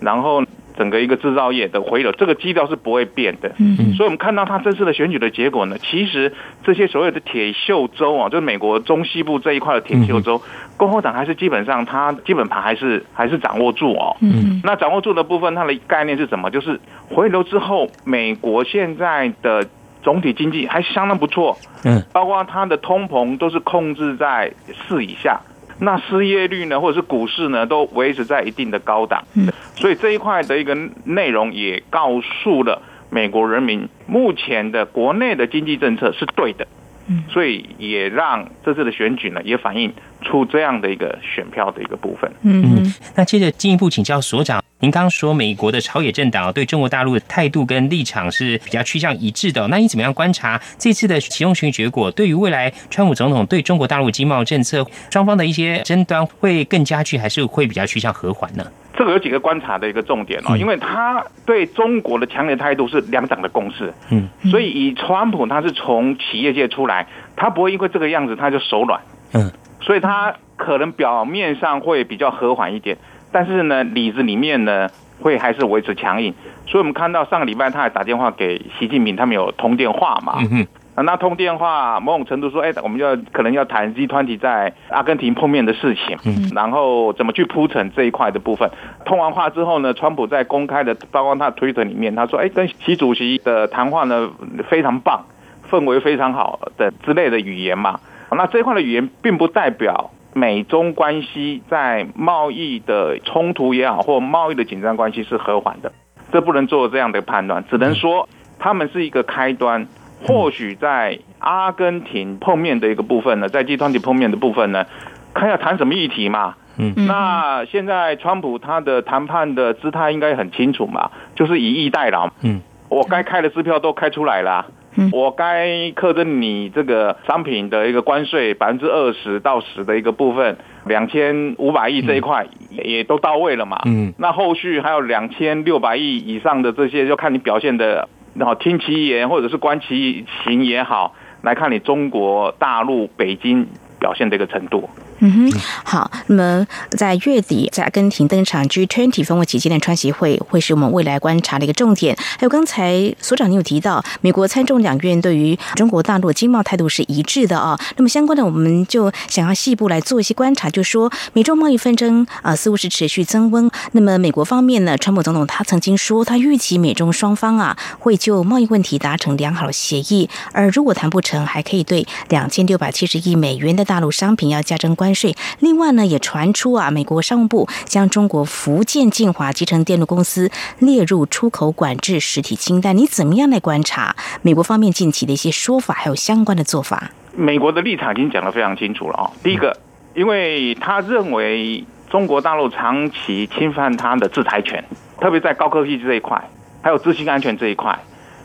[0.00, 0.44] 然后。”
[0.76, 3.52] 整个一个制造业的回流，这个基调是不会变的。
[3.58, 6.32] 嗯，所以我们看到他这次的选举的结果呢，其实
[6.64, 10.42] 这些所谓的铁锈州啊，就是美国中西部这一块的铁锈州，
[10.76, 14.16] 共和党还是基本上它基本盘还是还是掌握住哦。
[14.20, 16.50] 嗯，那掌握住的部分，它的概念是什么？
[16.50, 19.66] 就是回流之后，美国现在的
[20.02, 21.56] 总体经济还相当不错。
[21.84, 24.52] 嗯，包括它的通膨都是控制在
[24.88, 25.40] 四以下。
[25.80, 29.24] 那失业率呢，或者是股市呢，都维持在一定的高档。
[29.34, 36.66] 嗯，所以这一块的一个内容也告诉了美国人民，目前的国内的经济政策是对的。
[37.06, 42.30] 嗯，所以也让这次的选举呢，也反映出这样的一个选票的一个部分。
[42.42, 44.62] 嗯，那接着进一步请教所长。
[44.80, 52.10] 您刚刚说美国的朝野政党对中国大陆的态度跟立场是比较趋向一致的，那你怎么样观察这次的其中选举结果？
[52.10, 58.66] 对于未来川普总统对中国大陆经贸政策，双方的一些争端会更加剧，还是会比较趋向和缓呢？
[58.96, 69.00] 这个有几个观察的一个重点哦，因为他对中国的强烈态度是两党的共识，嗯，所以以川普他是从企业界出来，他不会因为这个样子他就手软，
[69.32, 72.96] 嗯，所以他可能表面上会比较和缓一点。
[73.32, 74.88] 但是呢，里子里面呢，
[75.20, 76.32] 会还是维持强硬，
[76.66, 80.34] 所以我们看到上个礼拜他还打电话给习近平，他们有通电话嘛？
[80.38, 80.64] 嗯
[80.96, 88.70] 那通电话某种程度说，哎，我们要可能要谈 G 团体在阿根廷碰面的事情，嗯，然后怎么去铺陈这一块的部分。
[89.04, 94.30] 通完话之后呢，川普在公开的包括他推特里面，他说，哎，跟习主席的谈话呢
[94.68, 95.24] 非常棒，
[95.70, 97.98] 氛围非常好的之类的语言嘛。
[98.30, 100.10] 那这一块的语言并不代表。
[100.36, 105.92] 美中关系在贸易的冲突也好，或贸易的紧张关系是和缓的，
[106.32, 108.28] 这不能做这样的判断，只能说
[108.58, 109.86] 他们是一个开端。
[110.22, 114.86] 或许在阿根廷碰面的一个部分呢，在集团体碰面的部分呢，
[115.34, 116.54] 看要谈什么议题嘛。
[116.76, 122.30] 嗯，那现在川普他的谈判的姿态应该很清楚嘛，就是以逸待劳。
[122.42, 124.66] 嗯，我该开的支票都开出来了。
[125.10, 130.56] 我该课征你这个商品的一个关税百分之二十到十的一个部分，
[130.86, 133.80] 两千五百亿这一块也都到位了嘛？
[133.86, 143.66] 嗯，那后续还有两千六百亿以上的这些，就看你表现的，然后听其言或者是观其行也好，来看你中国大陆北京
[143.98, 144.90] 表现的一个程度。
[145.26, 146.10] 嗯哼，好。
[146.26, 152.14] 那么在月底在阿根廷登场 G20 峰会期间的川协会会是我们未来观察的一个重点。
[152.16, 157.78] 还有刚才所长你有提到，美国参众两院对于中国大陆经贸态度是一致的啊。
[157.96, 163.70] 那么相关的，我们就想要细部来做一些观察，就说美中贸易纷争啊似乎是持续增温。
[163.92, 175.34] 那么美国方面呢，川普总统他曾经说，他预期美中双方啊会就贸易问题达成良好的协议，而如果谈不成，还可以对两千六百七十亿美元的大陆商品要加征关税。
[175.60, 182.96] 另外呢，也传出啊，美国商务部将中国福建晋华集成电路公司列入出口管制实体清单。
[182.96, 187.10] 你怎么样来观察美国方面近期的一些说法，还有相关的做法？
[187.36, 189.30] 美国的立场已经讲得非常清楚了啊。
[189.42, 189.76] 第一个，
[190.14, 194.84] 因为他认为中国大陆长期侵犯他的制裁权，
[195.20, 196.48] 特别在高科技这一块，
[196.82, 197.98] 还有资讯安全这一块，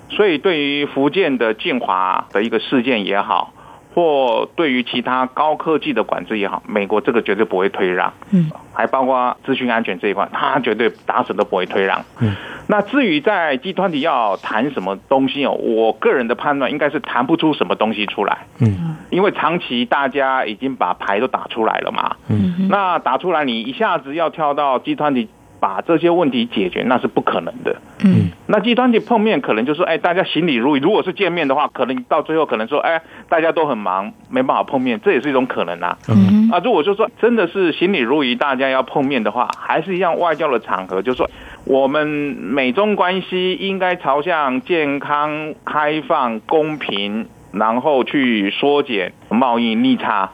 [0.09, 3.53] 所以对于福建的晋华的一个事件也好。
[3.93, 8.13] 或对于其他高科技的管制也好，美国这个绝对不会退让。
[8.31, 12.03] 嗯，还包括资讯安全这一块，他 绝对打死都不会退让。
[12.19, 12.35] 嗯，
[12.67, 18.45] 那至于在集团体要谈什么东西哦，我个人的判断应该是谈不出什么东西出来。
[18.59, 22.15] 嗯，因为长期大家已经把牌都打出来了嘛。
[22.27, 25.27] 嗯，那打出来你一下子要跳到集团体。
[25.59, 27.75] 把这些问题解决，那是不可能的。
[28.03, 30.79] 嗯，那集团体碰面可能就是，哎，大家行礼如仪。
[30.79, 35.97] 如果是见面的话，可能到最后可能说，哎，大家都很忙，没办法碰面，这也是一种可能啊。
[36.07, 41.29] 嗯，啊，如果就说真的是行礼如仪，大家要碰面的话，还是一样外交的场合，就说
[41.65, 50.31] 我们美中关系应该朝向健康、开放、公平，然后去缩减贸易逆差。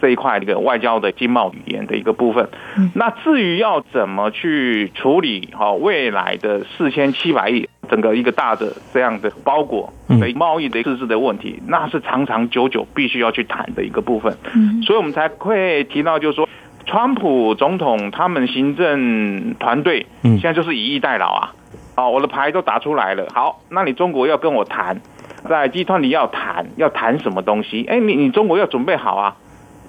[0.00, 2.48] 这一块一个外交的经贸语言的一个部分，
[2.94, 14.36] 那至于要怎么去处理哈未来的四千七百亿整个一个大的这样的包裹的贸易的自治的问题，那是长长久久必须要去谈的一个部分。
[14.84, 16.48] 所以我们才会提到，就是说，
[16.86, 21.54] 川普总统他们行政团队现在就是以逸待劳啊，
[21.96, 25.00] 哦，我的牌都打出来了，好，那你中国要跟我谈，
[25.48, 27.84] 在集团里要谈，要谈什么东西？
[27.88, 29.36] 哎，你你中国要准备好啊。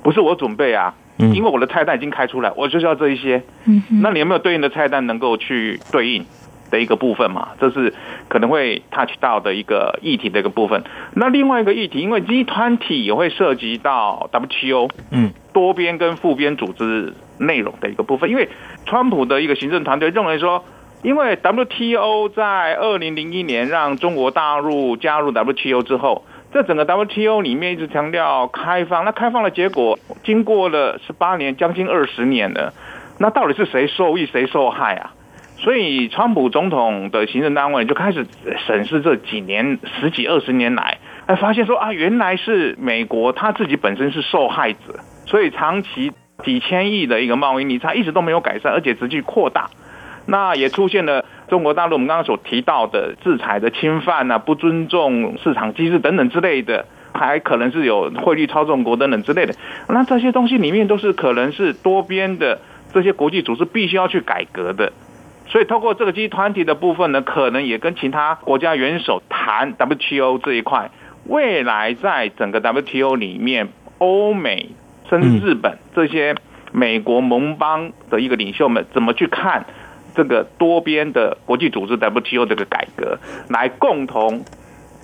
[0.01, 3.43] 不是我准备啊，因为我的菜单已经开出来，我就是要这一些。
[3.65, 6.25] 嗯那你有没有对应的菜单能够去对应
[6.71, 7.49] 的一个部分嘛？
[7.59, 7.93] 这是
[8.27, 10.83] 可能会 touch 到的一个议题的一个部分。
[11.13, 18.29] 那另外一个议题，因为集团体也会涉及到 WTO，嗯，多边跟复边组织内容的一个部分。
[18.29, 18.47] 因为
[18.85, 20.63] 川普的一个行政团队认为说，
[21.03, 26.23] 因为 WTO 在二零零一年让中国大陆加入 WTO 之后。
[26.51, 32.73] 在整个 WTO 里面一直强调开放，那开放的结果经过了十八年，将近二十年了，
[33.19, 35.11] 那到底是谁受益谁受害啊？
[35.57, 38.25] 所以川普总统的行政单位就开始
[38.65, 40.97] 审视这几年十几二十年来，
[41.27, 44.79] 哎，发现说啊，原来是美国他自己本身是受害者，
[45.27, 46.11] 所以长期
[46.43, 49.69] 几千亿的一个贸易逆差一直都没有改善，而且持续扩大，
[50.25, 51.25] 那也出现了。
[51.49, 59.53] 中国大陆我们刚刚所提到的制裁的侵犯啊，不尊重市场机制等等之类的，还可能是有汇率操纵国等等之类的。
[59.87, 62.59] 那这些东西里面都是可能是多边的
[62.93, 64.93] 这些国际组织必须要去改革的。
[65.47, 70.91] 所以透过这个集团体的部分呢，可能也跟其他国家元首谈 WTO 这一块，
[71.25, 74.69] 未来在整个 WTO 里面，欧美
[75.09, 76.35] 甚至日本这些
[76.71, 79.65] 美国盟邦的一个领袖们怎么去看？
[80.19, 83.17] 这个多边的国际组织 WTO 这个改革，
[83.47, 84.43] 来共同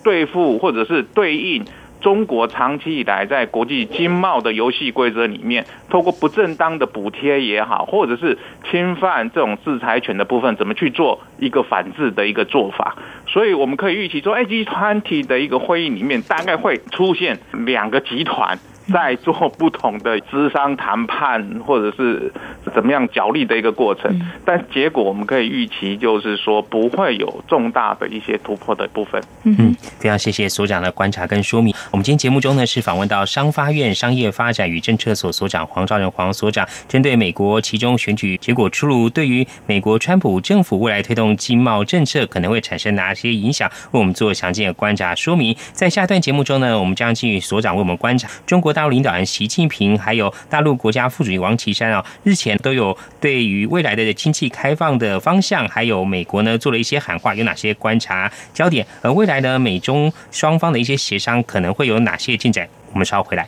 [0.04, 1.64] 对付或者是对应
[2.02, 8.38] 中国长期以来在国际经贸的游戏规则里面，透过不正当的补贴也好，或者是
[8.70, 12.98] 侵犯这种制裁权的部分，怎么去做一个反制的一个做法？
[13.30, 18.60] 所以我们可以预期说，，A，G 团体的一个会议里面，大概会出现两个集团。
[18.92, 22.32] 在做不同的资商谈判，或者是
[22.74, 29.20] 怎么样角力的一个过程，但结果我们可以预期，就是说不会有重大的一些突破的部分。
[29.44, 31.74] 嗯，非常谢谢所长的观察跟说明。
[31.92, 45.56] 我们今天节目中呢是访问到商发院商业发展与政策所所长黄兆仁黄所长，针对美国其中选举结果出炉，对于美国川普政府未来推动经贸政策可能会产生哪些影响，为我们做详尽的观察说明。
[45.74, 48.75] 在下段节目中呢，我们将继续所长为我们观察中国。
[48.76, 58.86] 大陆领导人习近平，还有大陆国家副主席王岐山啊，日前都有对于未来的经济开放的方向，还有美国呢做了一些喊话，有哪些观察焦点？
[59.02, 62.68] 而未来呢，美中双方的一些协商可能会有哪些进展？
[62.92, 63.48] 我们稍后回来。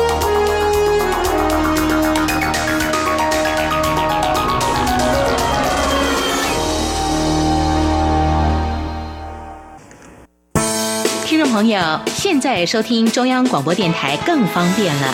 [11.51, 15.13] 朋友，现在收听中央广播电台更方便了。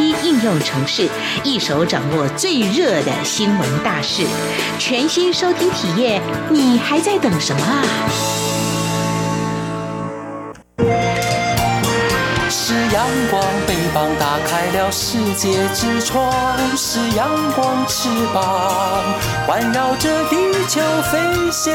[0.00, 1.08] 应用程式，
[1.42, 4.26] 一手掌握最热的新闻大事，
[4.78, 7.84] 全新收听体验，你还在等什么啊？
[12.50, 16.32] 是阳光，翅膀打开了世界之窗；
[16.76, 19.02] 是阳光，翅膀
[19.46, 20.36] 环绕着地
[20.68, 20.80] 球
[21.10, 21.18] 飞
[21.50, 21.74] 翔。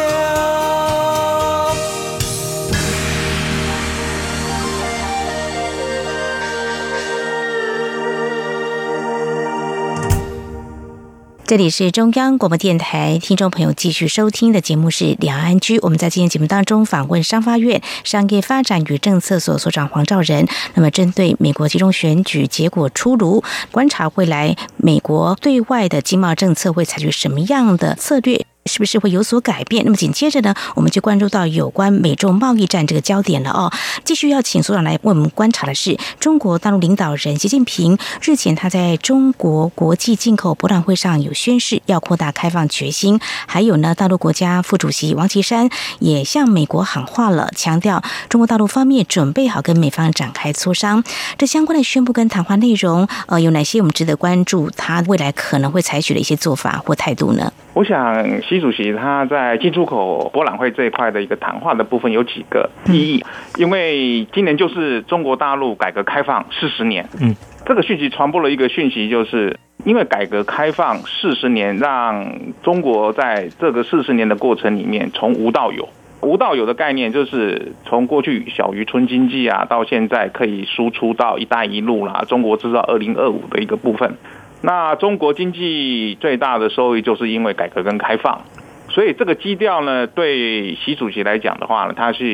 [11.49, 15.79] 这里是中央广播电台，听众朋友继续收听的节目是两岸居。
[15.79, 20.47] 我们在今天节目当中访问商发院商业发展与政策所所长黄兆仁。
[20.75, 28.45] 那么，针对美国集中选举结果出炉，观察未来美国对外的经贸政策会采取什么样的策略？
[28.65, 29.83] 是不是会有所改变？
[29.83, 33.71] 那么紧接着呢，我们就关注到有关美中贸易战这个焦点了哦。
[34.03, 51.03] 继续要请所长来为我们观察的是，中国大陆领导人习近平日前他在中国国际进口博览会上有宣誓要扩大开放决心，还有呢，大陆国家副主席王岐山也向美国喊话了，强调中国大陆方面准备好跟美方展开磋商。
[51.37, 54.69] 这相关的宣布跟谈话内容，呃，有哪些我们值得关注？
[54.75, 57.51] 他未来可能会采取的一些做法或态度呢？
[57.79, 63.23] 我想，习主席他在进出口博览会这一块的一个谈话的部分有几个意义，
[63.57, 67.07] 因为今年就是中国大陆改革开放四十年。
[67.21, 67.33] 嗯，
[67.65, 72.29] 这个讯息传播了一个讯息，就是因为改革开放四十年，让
[72.61, 75.87] 中国在这个四十年的过程里面从无到有。
[76.21, 84.17] 无到有的概念就是从过去小渔村经济啊，到现在可以输出到“一带一路”啦，中国制造二零二五的一个部分。
[84.61, 88.41] 那中国经济最大的收益，就是因为改革跟开放，
[88.89, 92.25] 所以这个基调呢，对习主席来讲的话呢，他是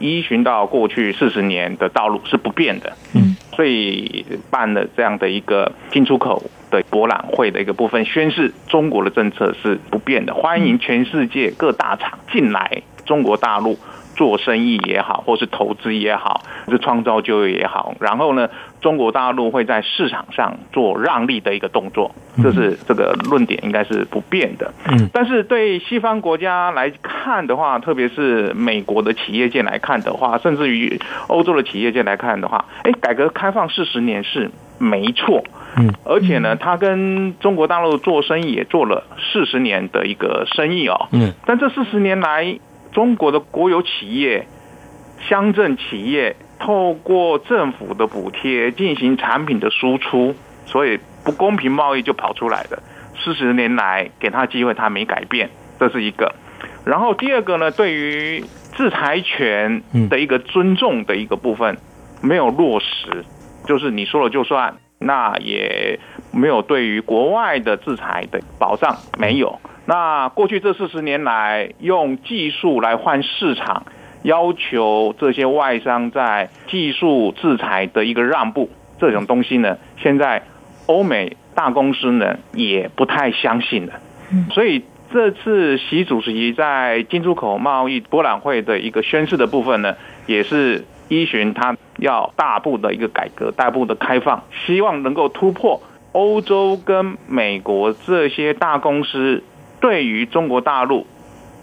[0.00, 13.78] 依循到过去四十年的道路是不变的，嗯，所以办了这样的一个进出口的博览会的一个部分，宣示中国的政策是不变的，欢迎全世界各大厂进来中国大陆。
[14.16, 18.48] 做生意也好，或是投资也好，是创造就业也好，然后呢，
[18.80, 24.72] 中国大陆会在市场上做让利的一个动作，这是这个论点应该是不变的。
[24.86, 35.42] 嗯，但是对西方国家来看的话，特别是美国的企业界来看的话，甚至于欧洲的企业界来看的话，哎，改革开放四十年是没错，
[35.76, 42.58] 嗯，而且呢，他跟中国大陆做生意也做了四十年的一个生意哦，嗯，但这四十年来。
[42.92, 44.48] 中国的国有企业、
[45.28, 50.34] 乡镇企业透过政府的补贴进行产品的输出，
[50.66, 52.80] 所以不公平贸易就跑出来的。
[53.18, 56.34] 四十年来给他机会，他没改变，这是一个。
[56.84, 58.44] 然后第二个呢，对于
[58.74, 61.76] 制裁权的一个尊重的一个部分
[62.22, 63.24] 没有落实，
[63.66, 65.98] 就是你说了就算，那也
[66.32, 69.58] 没有对于国外的制裁的保障没有。
[69.86, 73.84] 那过去这四十年来，用技术来换市场，
[74.22, 78.68] 要求这些外商在技术制裁的一个让步，
[78.98, 80.42] 这种东西呢，现在
[80.86, 83.94] 欧美大公司呢也不太相信了。
[84.52, 89.96] 所以这次习主席在进出口贸易博览会的一个宣誓的部分呢，
[90.26, 95.80] 也是依循他要大步的一个改革、大步的开放，希望能够突破
[96.12, 99.42] 欧洲跟美国这些大公司
[99.80, 101.06] 对于中国大陆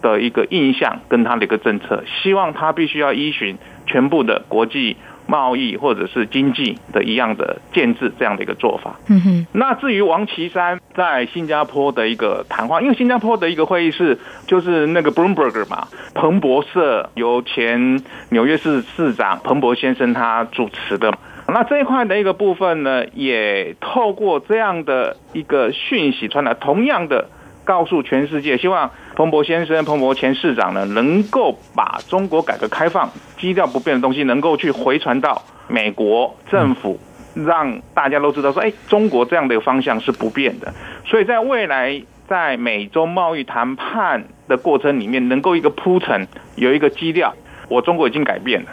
[0.01, 4.97] 的一个印象跟他的一个政策，希望他必须要依循全部的国际。
[5.29, 8.95] 贸易或者是经济的一样的建制这样的一个做法。
[9.09, 9.47] 嗯哼。
[9.51, 14.17] 那至于王岐山在新加坡的一个谈话，因为新加坡的一个会议是
[14.47, 21.13] 就是那个 Bloomberg 嘛，彭博社由前纽约市市长彭博先生他主持的。
[21.49, 27.27] 那这一块的一个部分呢，也透过这样的一个讯息传达，同样的
[27.67, 28.89] 告诉全世界，希望。
[29.17, 36.99] 彭博先生、彭博前市长呢，能够把中国改革开放基调不变的东西，能够去回传到美国政府，
[37.33, 40.71] 让大家都知道说，哎，中国这样的一个方向是不变的。
[41.03, 47.33] 所以在未来在美中贸易谈判的过程里面，能够一个铺陈，有一个基调，
[47.67, 48.69] 我中国已经改变了。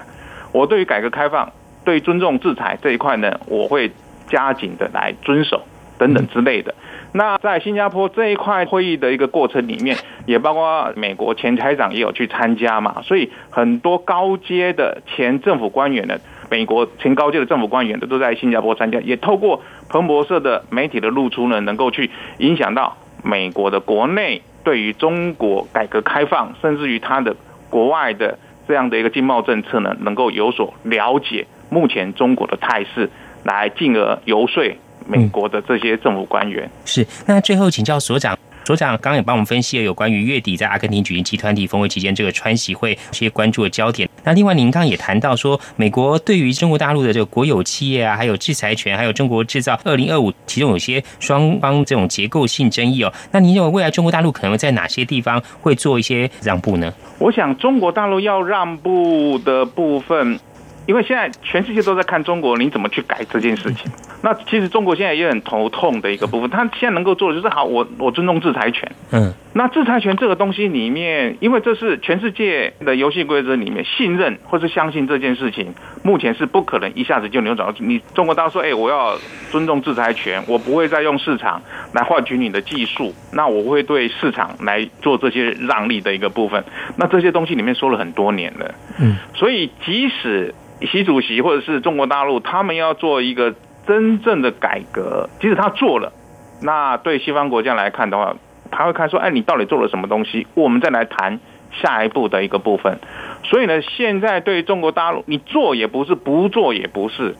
[0.53, 1.51] 我对于改革开放、
[1.85, 3.91] 对尊重制裁这一块呢，我会
[4.29, 5.63] 加紧的来遵守
[5.97, 6.75] 等等之类的。
[7.17, 9.97] 那在新加坡这一块会议的一个过程里面，
[10.27, 27.37] 也包括美国前财长也有去参加嘛，所以很多高阶的前政府官员的，美国前高阶的政府官员的都在新加坡参加，也透过彭博社的媒体的露出呢，能够去影响到美国的国内对于中国改革开放，甚至于它的
[27.71, 28.37] 国外的
[28.67, 33.09] 这样的一个经贸政策呢，能够有所了解目前中国的态势，
[33.45, 34.65] 来进而游说。
[35.07, 44.09] 美国的这些政府官员是那最后请教所长，所长刚刚也帮我们分析了有关于月底在阿根廷举行集团体峰会期间这个川习会一些关注的焦点。
[44.23, 53.13] 那另外您刚刚也谈到说，美国对于中国大陆的这个国有企业啊，还有制裁权，还有中国制造二零二五，其中有些双方这种结构性争议哦。
[53.33, 56.93] 那您认为未来中国大陆可能在哪些地方会做一些让步呢？
[57.19, 60.41] 我想中国大陆要让步的部分。
[60.87, 63.91] 因为现在全世界都在看中国，你怎么去改这件事情？
[64.23, 68.91] 那其实中国现在也很头痛的一个部分，他现在能够做的就是好，我我尊重制裁权。
[69.13, 77.73] 嗯，那制裁权这个东西里面，因为这是全世界的游戏规则里面，信任或是相信这件事情，目前是不可能一下子就扭转。
[77.79, 79.17] 你中国大陆说，哎，我要
[79.51, 86.63] 尊重制裁权，我不会再用市场来换取你的技术，那我会对市场来做这些让利的一个部分。
[86.99, 90.55] 那这些东西里面说了很多年了，嗯，所以即使。
[90.91, 93.55] 习主席或者是中国大陆，他们要做一个
[93.87, 96.13] 真正的改革，即使他做了，
[96.61, 98.37] 那对西方国家来看的话，
[98.77, 100.47] 他会看说，哎，你到底做了什么东西？
[100.55, 101.39] 我们再来谈
[101.73, 102.99] 下一步的一个部分。
[103.45, 107.37] 所以呢，现在对中国大陆，你做也不是，不做也不是，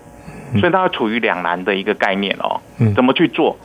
[0.61, 2.61] 所以它处于两难的一个概念哦。
[2.95, 3.57] 怎么去做？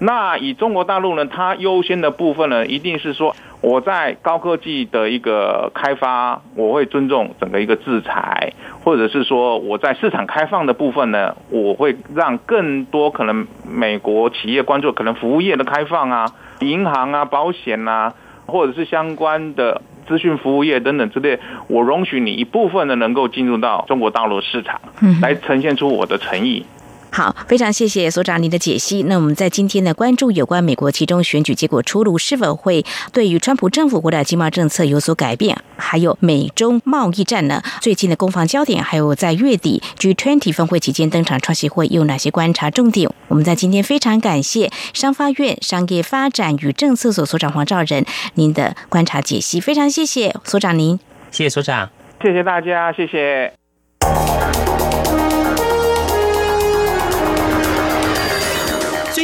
[0.00, 3.36] 那以中国大陆呢，它优先的部分呢，一定是说。
[3.62, 16.24] 我在高科技的一个开发，我会尊重整个一个制裁，或者是说我在市场开放的部分呢，我会让更多可能美国企业关注，可能服务业的开放啊，
[16.60, 18.14] 银行啊，保险啊，
[18.46, 21.38] 或者是相关的资讯服务业等等之类，
[21.68, 24.80] 我容许你一部分的能够进入到中国大陆市场，
[25.20, 26.64] 来呈现出我的诚意。
[27.12, 29.02] 好，非常谢谢所长您的解析。
[29.02, 35.58] 那我们在今天呢，关注有关美国其中选举结果出炉，是否会对于川普政府国的经贸政策有所改变？
[35.76, 37.62] 还有美中贸易战呢？
[37.80, 43.10] 最近的攻防焦点，还有在月底 G20 峰会期间登场创新会有哪些观察重点？
[43.26, 48.04] 我们在今天非常感谢商发院商业发展与政策所所长黄兆仁
[48.34, 50.98] 您的观察解析，非常谢谢所长您，
[51.32, 51.90] 谢谢所长，
[52.22, 53.52] 谢谢大家，谢谢。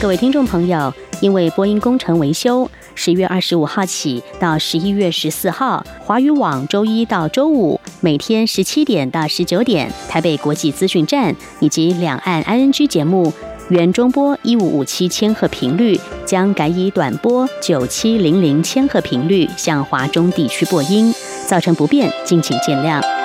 [0.00, 13.32] 各位听众朋友，因为播音工程维修，十月二十五号起到十一月十四号，华语网周一到周五每天十七点到十九点，台北国际资讯站以及两岸 ING 节目
[13.70, 21.12] 原中波一五五七千赫频率将改以短波九七零零千赫频率向华中地区播音，
[21.48, 23.17] 造成不便，敬请见谅。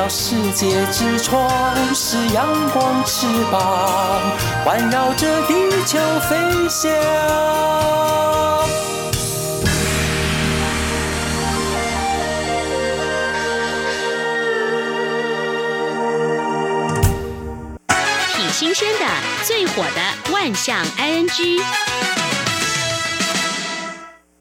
[0.00, 1.46] 了世界之窗；
[1.94, 4.18] 是阳光，翅膀
[4.64, 6.90] 环绕着地球飞翔。
[18.34, 19.04] 挺新鲜的，
[19.44, 21.60] 最火的万象 ING。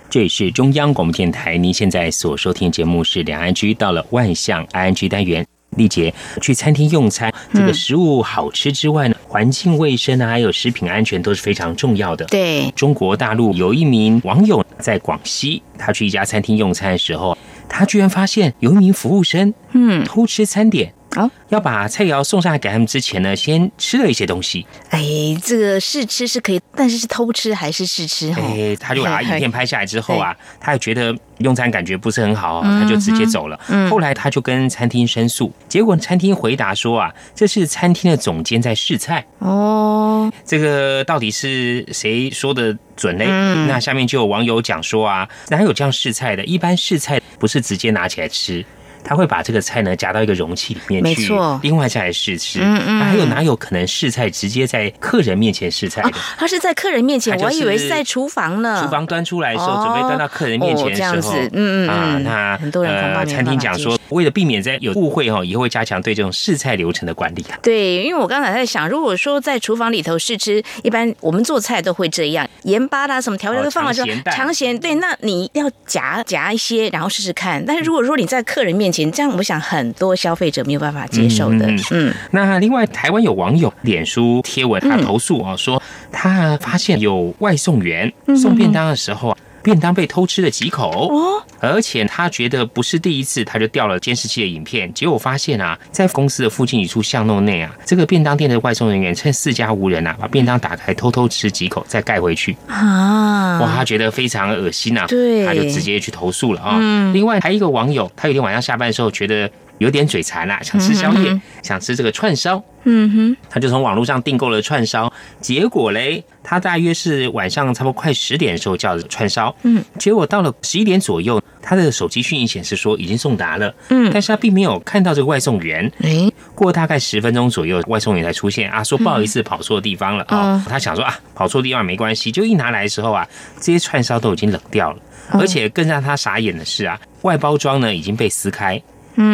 [0.09, 5.45] 这里是中央广播电台，您现在所收听的节目是两岸居到了万象 ING 单元。
[5.77, 12.25] 丽姐去餐厅用餐，这个食物好吃之外呢，环境卫生啊，还有食品安全都是非常重要的。
[12.25, 17.37] 对，中国大陆有一名网友在广西，他去一家餐厅用餐的时候，
[17.69, 20.91] 他居然发现有一名服务生，嗯，偷吃餐点。
[21.15, 24.65] 哦，要把菜肴送上来给他们之前呢，先吃了一些东西。
[24.89, 25.01] 哎，
[25.43, 28.31] 这个试吃是可以，但是是偷吃还是试吃？
[28.33, 33.59] 哎，他就把影片拍下来之后啊，他也觉得用餐感觉不是很好，他就直接走了。
[33.89, 39.25] 后来他就跟餐厅申诉，结果餐厅回答说啊，这是餐厅的总监在试菜。
[39.39, 43.25] 哦，这个到底是谁说的准嘞？
[43.67, 46.45] 那下面就有网友讲说啊，哪有这样试菜的？
[46.45, 48.63] 一般试菜不是直接拿起来吃。
[49.09, 51.33] 他会把这个菜呢夹到一个容器里面去，
[51.63, 52.59] 另外再来试吃。
[52.61, 56.11] 嗯嗯，还有哪有可能试菜直接在客人面前试菜的？
[56.37, 58.79] 他是在客人面前，我还以为是在厨房呢。
[58.83, 67.57] 厨房端出来的时候，准备端到客人面前的时候，嗯嗯啊，那很多人呃，餐厅讲说，为了避免在有误会哈，以后会加强对这种试菜流程的管理啊。
[67.63, 74.77] 对，因为我刚才在想，如果说在厨房里头试吃，一般我们做菜都会这样，盐巴啦什么调料都放了之后，尝咸。
[74.77, 77.65] 对，那你要夹夹一些，然后试试看。
[77.65, 81.67] 但是如果说你在客人面前这样，我想很多消费者没有办法接受的。
[81.91, 85.81] 嗯，那另外台湾有网友脸书贴文，他投诉啊，说
[86.11, 91.09] 他发现有外送员送便当的时候啊，便当被偷吃了几口。
[91.09, 102.55] 哦，而且他觉得不是第一次，他就调了监视器的影片，结果发现啊，在公司的附近一处巷弄内啊，这个便当店的外送人员趁四家无人啊，把便当打开偷偷吃几口，再盖回去。
[102.67, 106.79] 啊，哇，他觉得非常恶心啊，对，他就直接去投诉了啊。
[107.13, 109.49] 另外还有一个网友，他有一天晚上下班的时候觉得。
[109.79, 112.63] 有点嘴馋啦，想吃宵夜，想吃这个串烧。
[112.83, 115.11] 嗯哼，他就从网络上订购了串烧，
[115.41, 119.53] 结果嘞，他大约是晚上差不多快十点的时候叫的串烧。
[119.63, 123.73] 嗯，结果到了十一点左右，他的手机讯息显示说已经送达了。
[123.89, 125.91] 嗯，但是他并没有看到这个外送员。
[126.01, 130.65] 哎，过大概十分钟左右，外送员才出现啊，说不好意思，跑错地方了啊。
[130.67, 133.27] 他想说啊，跑错地方没关系，就一拿来的时候啊，
[133.59, 134.99] 这些串烧都已经冷掉了，
[135.31, 138.81] 而且更让他傻眼的是啊，外包装呢已经被撕开。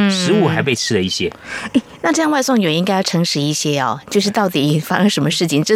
[0.09, 1.31] 食物还被吃了一些。
[2.05, 3.99] 那这样外送员应该要诚实一些哦。
[4.11, 5.63] 就是到底发生什么事情？
[5.63, 5.75] 这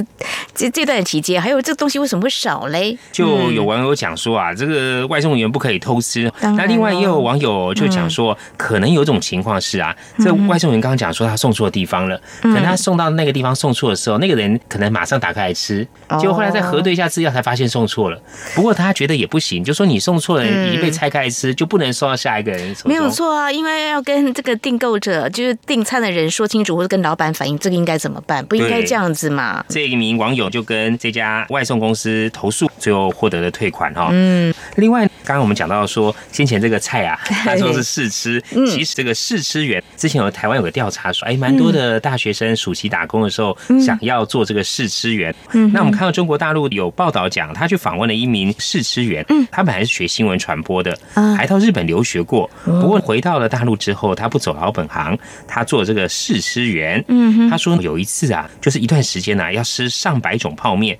[0.53, 2.95] 这这段期间，还有这东西为什么会少嘞？
[3.11, 6.31] 就有网友讲说啊，这个外送员不可以偷吃。
[6.41, 15.87] 那另外也有网友就讲说，可能有种情况是啊，这外送员刚刚讲说他送错地方了，可能他送到那个地方送错的时候，那个人可能马上打开来吃，
[16.19, 18.21] 结果后来再核对一下资料才发现送错了。
[18.53, 23.99] 不过他觉得也不行，就说你送错了，已经被拆开来吃，就不能送到下一个人手没有错啊，因为要。
[24.09, 28.43] 跟这个订购者，就是订餐的人说清楚，或者跟老板反映，这个应该怎么办？
[28.47, 29.63] 不应该这样子嘛？
[29.69, 34.09] 这一名网友就跟这家外送公司投诉，最后获得了退款哈。
[34.11, 43.55] 嗯，另外，刚刚我们讲到说，先前这个菜啊， 他说是试吃，其实这个试吃员之前有台湾有个调查说，哎，蛮多的大学生暑期打工的时候
[43.85, 45.35] 想要做这个试吃员。
[45.51, 50.97] 嗯，那我们看到中国大陆有报道讲，他去访问了一名试吃员，嗯，他本来是学新闻传播的，
[51.35, 55.17] 还到日本留学过，不过回到了大陆之之后，他不走老本行，
[55.47, 57.03] 他做这个试吃员。
[57.07, 60.97] 嗯，他说有一次啊，就是一段时间呢，要吃上百种泡面。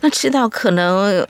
[0.00, 1.26] 那吃到可能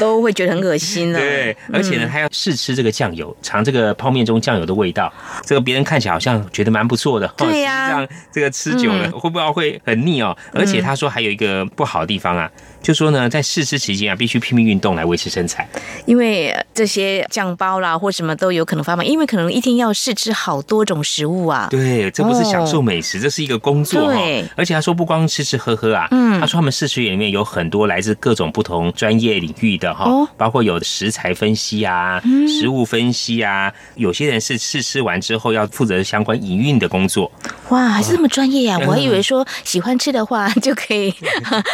[0.00, 1.18] 都会觉得很恶心了。
[1.20, 5.12] 对，而且呢，他要试吃这个酱油，尝这个泡面中酱油的味道。
[5.44, 7.88] 这个别人看起来好像觉得蛮不错的，对呀。
[7.88, 10.36] 这样这个吃久了会不会会很腻哦？
[10.52, 12.50] 而且他说还有一个不好的地方啊。
[12.82, 15.68] 就说呢，在试吃期间啊，必须拼命运动来维持身材，
[16.06, 21.68] 因为这些酱包啦或什么都有可能发胖，因为可能一天要试吃好多种食物啊。
[21.70, 24.20] 对，这不是享受美食，这是一个工作哈。
[24.56, 30.06] 而且他说不光吃吃喝喝啊，嗯，他说他们试吃员里面有很多来自自各种不同专业领域的哈，
[30.38, 32.18] 包括有食材分析啊、
[32.48, 37.30] 食物分析啊，有些人是试吃完之后要负责相关营运的工作。
[37.68, 38.78] 哇，还是这么专业呀！
[38.86, 41.14] 我还以为说喜欢吃的话 就可以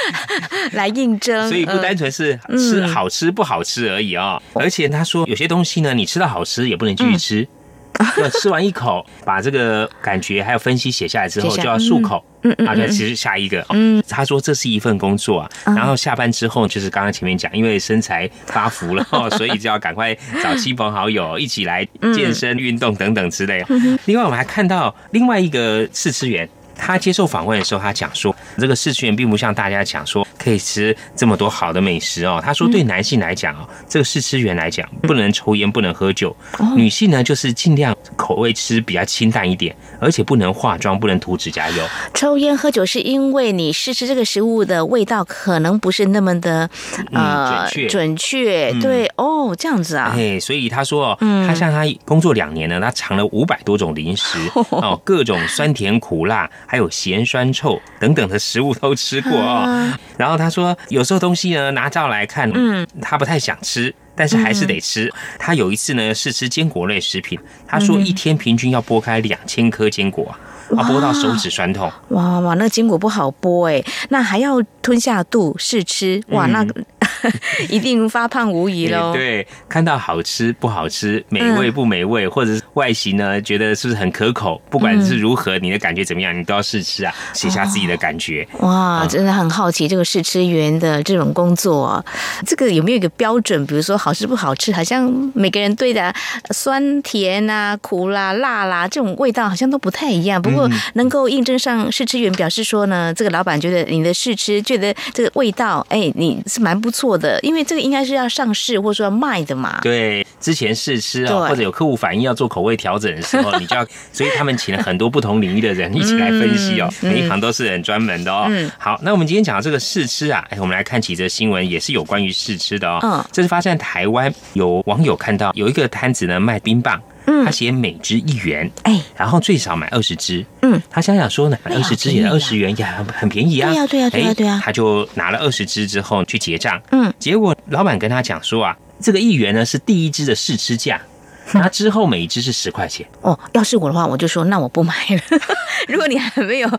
[0.74, 4.40] 来应征，所以不单纯是吃好吃不好吃而已啊。
[4.54, 7.48] 而且他说有些东西呢，你吃到好吃也不能继续吃。
[8.18, 12.22] 要吃完一口，把这个感觉还有分析写下来之后，就要漱口，
[12.58, 13.64] 然后再其实下一个。
[13.70, 19.06] 嗯，他说这是一份工作啊，然后下班之后就是刚刚前面讲，因为身材发福了，
[19.38, 23.64] 所以就要赶快找亲朋好友一起来健身运动等等之类。
[24.06, 26.48] 另外，我们还看到另外一个试吃员。
[26.76, 32.40] 他接受访问的时候，他讲说，这个试吃员并不像大家讲说可以吃这么多好的美食哦。
[32.44, 36.30] 他说，对男性来讲哦，这个试吃员来讲，不能抽烟，不能喝酒；
[36.76, 41.82] 女性呢，就是尽量口味吃比较清淡一点，而且不能化妆，不能涂指甲油。
[42.12, 46.68] 抽烟喝酒是因为你试吃这个食物的味道可能不是那么的
[47.12, 48.72] 呃准确，准确。
[48.80, 50.12] 对哦，这样子啊。
[50.14, 54.38] 哎，所以他说哦，他像他工作两年呢，他尝了五百多种零食
[54.70, 56.50] 哦，各种酸甜苦辣。
[56.66, 65.12] 还有咸酸臭等等的食物都吃过啊，然后他说有时候东西呢拿照来看，嗯，他不太想吃，但是还是得吃。
[65.38, 70.28] 他有一次呢是吃坚果类食品，他说一天平均要剥开两千颗坚果。
[70.30, 70.38] 啊，
[70.70, 71.90] 剥到手指酸痛！
[72.08, 76.66] 哇哇，那个坚果不好剥哎，那还要吞下肚试吃，哇，那
[77.68, 79.12] 一定发胖无疑喽。
[79.12, 84.60] 对，看到好吃不好吃，美味不美味，或者是外形呢，觉得是不是很可口？
[84.70, 88.46] 不管是如何，你的感觉怎么样，你都要试吃啊，写下自己的感觉。
[88.60, 92.04] 哇，真的很好奇这个试吃员的这种工作，
[92.46, 93.64] 这个有没有一个标准？
[93.66, 96.12] 比如说好吃不好吃，好像每个人对的
[96.50, 100.40] 酸甜啊、苦啦、辣啦这种味道好像都不太一样。
[100.40, 109.78] 不不过能够应征上试吃员，表示说呢，这个老板觉得你的试吃觉得这个味道，哎，你是蛮不错的，因为这个应该是要上市或者说要卖的嘛。
[109.82, 118.50] 对，之前试吃啊，或者有客户反映要做口味调整的时候， 你就要，所以他们请了很多不同领域的人一起来分析哦， 每一行都是很专门的哦。
[118.78, 122.98] 好，那我们今天讲的这个试吃啊，哎，我们来看几则新闻，也是有关于试吃的哦。
[123.02, 127.00] 嗯，这是发生在台湾，有网友看到有一个摊子呢卖冰棒。
[127.26, 141.00] 他写每支一元，哎，然后最少买二十支，嗯，他想想说呢，买二十支也二十元也，很很便宜啊，对呀对呀对呀对呀，他就拿了二十支之后去结账，嗯，结果老板跟他讲说啊，这个一元呢是第一支的试吃价。
[141.52, 143.38] 那之后每一只是十块钱哦。
[143.52, 145.38] 要是我的话，我就说那我不买了。
[145.88, 146.70] 如果你还没有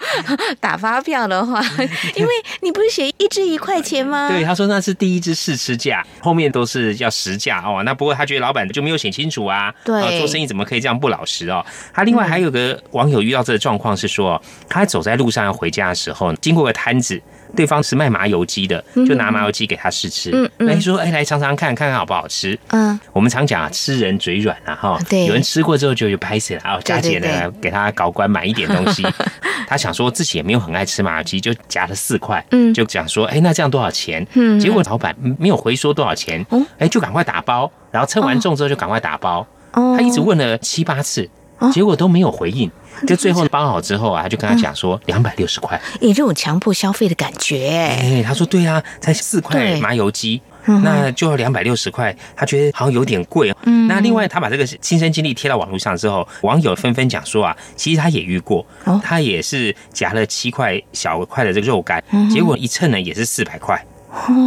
[0.60, 1.62] 打发票的话，
[2.16, 4.30] 因为你不是写一只一块钱吗？
[4.30, 7.84] 对，他说那是第一只试吃价，后面都是要实价哦。
[7.84, 9.74] 那不过他觉得老板就没有写清楚啊。
[9.84, 11.64] 对，做生意怎么可以这样不老实哦？
[11.94, 17.22] 他另外还有个网友遇到这个状况是说，他走在路上要回家的时候，经过个摊子。
[17.56, 20.30] 对方是卖麻油鸡的，就拿麻油鸡给他试吃。
[20.34, 22.58] 嗯嗯，说哎，来尝尝看看看好不好吃。
[22.68, 25.00] 嗯，我们常讲啊，吃人嘴软啊，哈。
[25.10, 25.26] 对。
[25.26, 29.04] 有人吃过之后就就拍死了啊，佳姐呢给他搞官买一点东西。
[29.68, 32.46] 他想说自己也没有很爱吃麻油鸡，就夹了四块。
[32.52, 32.74] 嗯。
[32.74, 34.26] 就讲说，哎，那这样多少钱？
[34.34, 34.60] 嗯。
[34.60, 36.46] 结果老板没有回说多少钱。
[36.50, 36.62] 哦。
[36.78, 39.46] 哎，就赶快打包，然后称完重之后就赶快打包。
[39.72, 39.96] 哦。
[39.98, 41.28] 他一直问了七八次，
[41.72, 42.70] 结果都没有回应。
[43.08, 47.70] 就最后包好之后啊，他就跟他讲说两百六十块，你这种强迫消费的感觉。
[47.70, 53.54] 哎，他说对啊，才四块麻油鸡，那就要两百六十块，他觉得好像有点贵。
[53.64, 58.66] 嗯，那另外他把这个亲身经历贴到网络上之后，网友纷纷讲说啊，其实他也遇过，
[59.04, 63.84] 他也是夹了七块小块的这个肉干，结果一称呢也是四百块。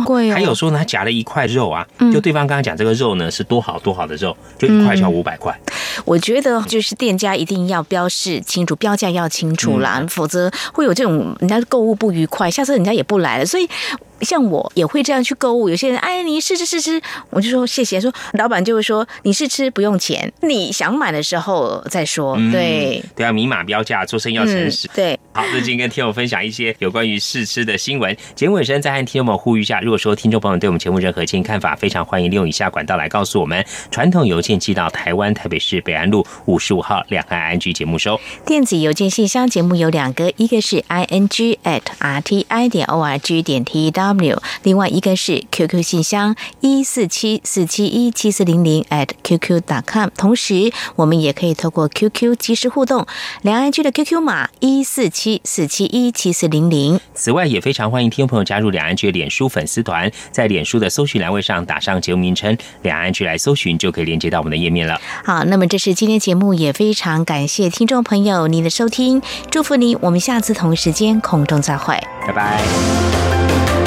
[0.04, 0.34] 贵哦！
[0.34, 5.58] 还有说呢，他夹了一块肉啊，就对方刚刚讲这个肉呢是多好多好的肉，就一块就要五百块。
[6.04, 13.46] 我觉得就是店家一定要标示清楚，标价要清楚啦，否则会有这种人家购物不愉快，下次人家也不来了。
[13.46, 13.68] 所以。
[14.20, 17.00] 像我也会这样去购物，有些人哎，你试吃试吃，
[17.30, 18.00] 我就说谢谢。
[18.00, 22.36] 说老板就会说你试吃不用钱，你想买的时候再说。
[22.52, 24.88] 对，对啊，明码标价，做生意要诚实。
[24.94, 28.16] 对，好，那今天跟听友分享一些有关于试吃的新闻。
[28.34, 38.16] 节目尾声再和听友们呼吁一下，如果说听众朋友对我们节目任何建议看法，非常欢迎利用以下管道来告诉我们：传统邮件寄到台湾台北市北安路五十五号两岸安居节目收；
[38.46, 44.07] 电子邮件信箱节目有两个，一个是 i n g at r t i 点 o r g 点 t w。
[44.08, 53.06] W，另外一个是 QQ 信箱一四七四七一七四零零 at QQ.com，同时我们也可以透过 QQ 即时互动，
[53.42, 56.98] 两岸居的 QQ 码一四七四七一七四零零。
[57.14, 65.00] 此外，也非常欢迎听众朋友加入两岸居脸书粉丝团，在脸书的搜寻栏位上打上节目名称“两岸居”来搜寻，就可以连接到我们的页面了。
[65.24, 71.94] 好，那么这是今天节目，也非常感谢听众朋友您的收听，祝福您，我们下次同一时间空中再会，
[72.26, 73.77] 拜拜。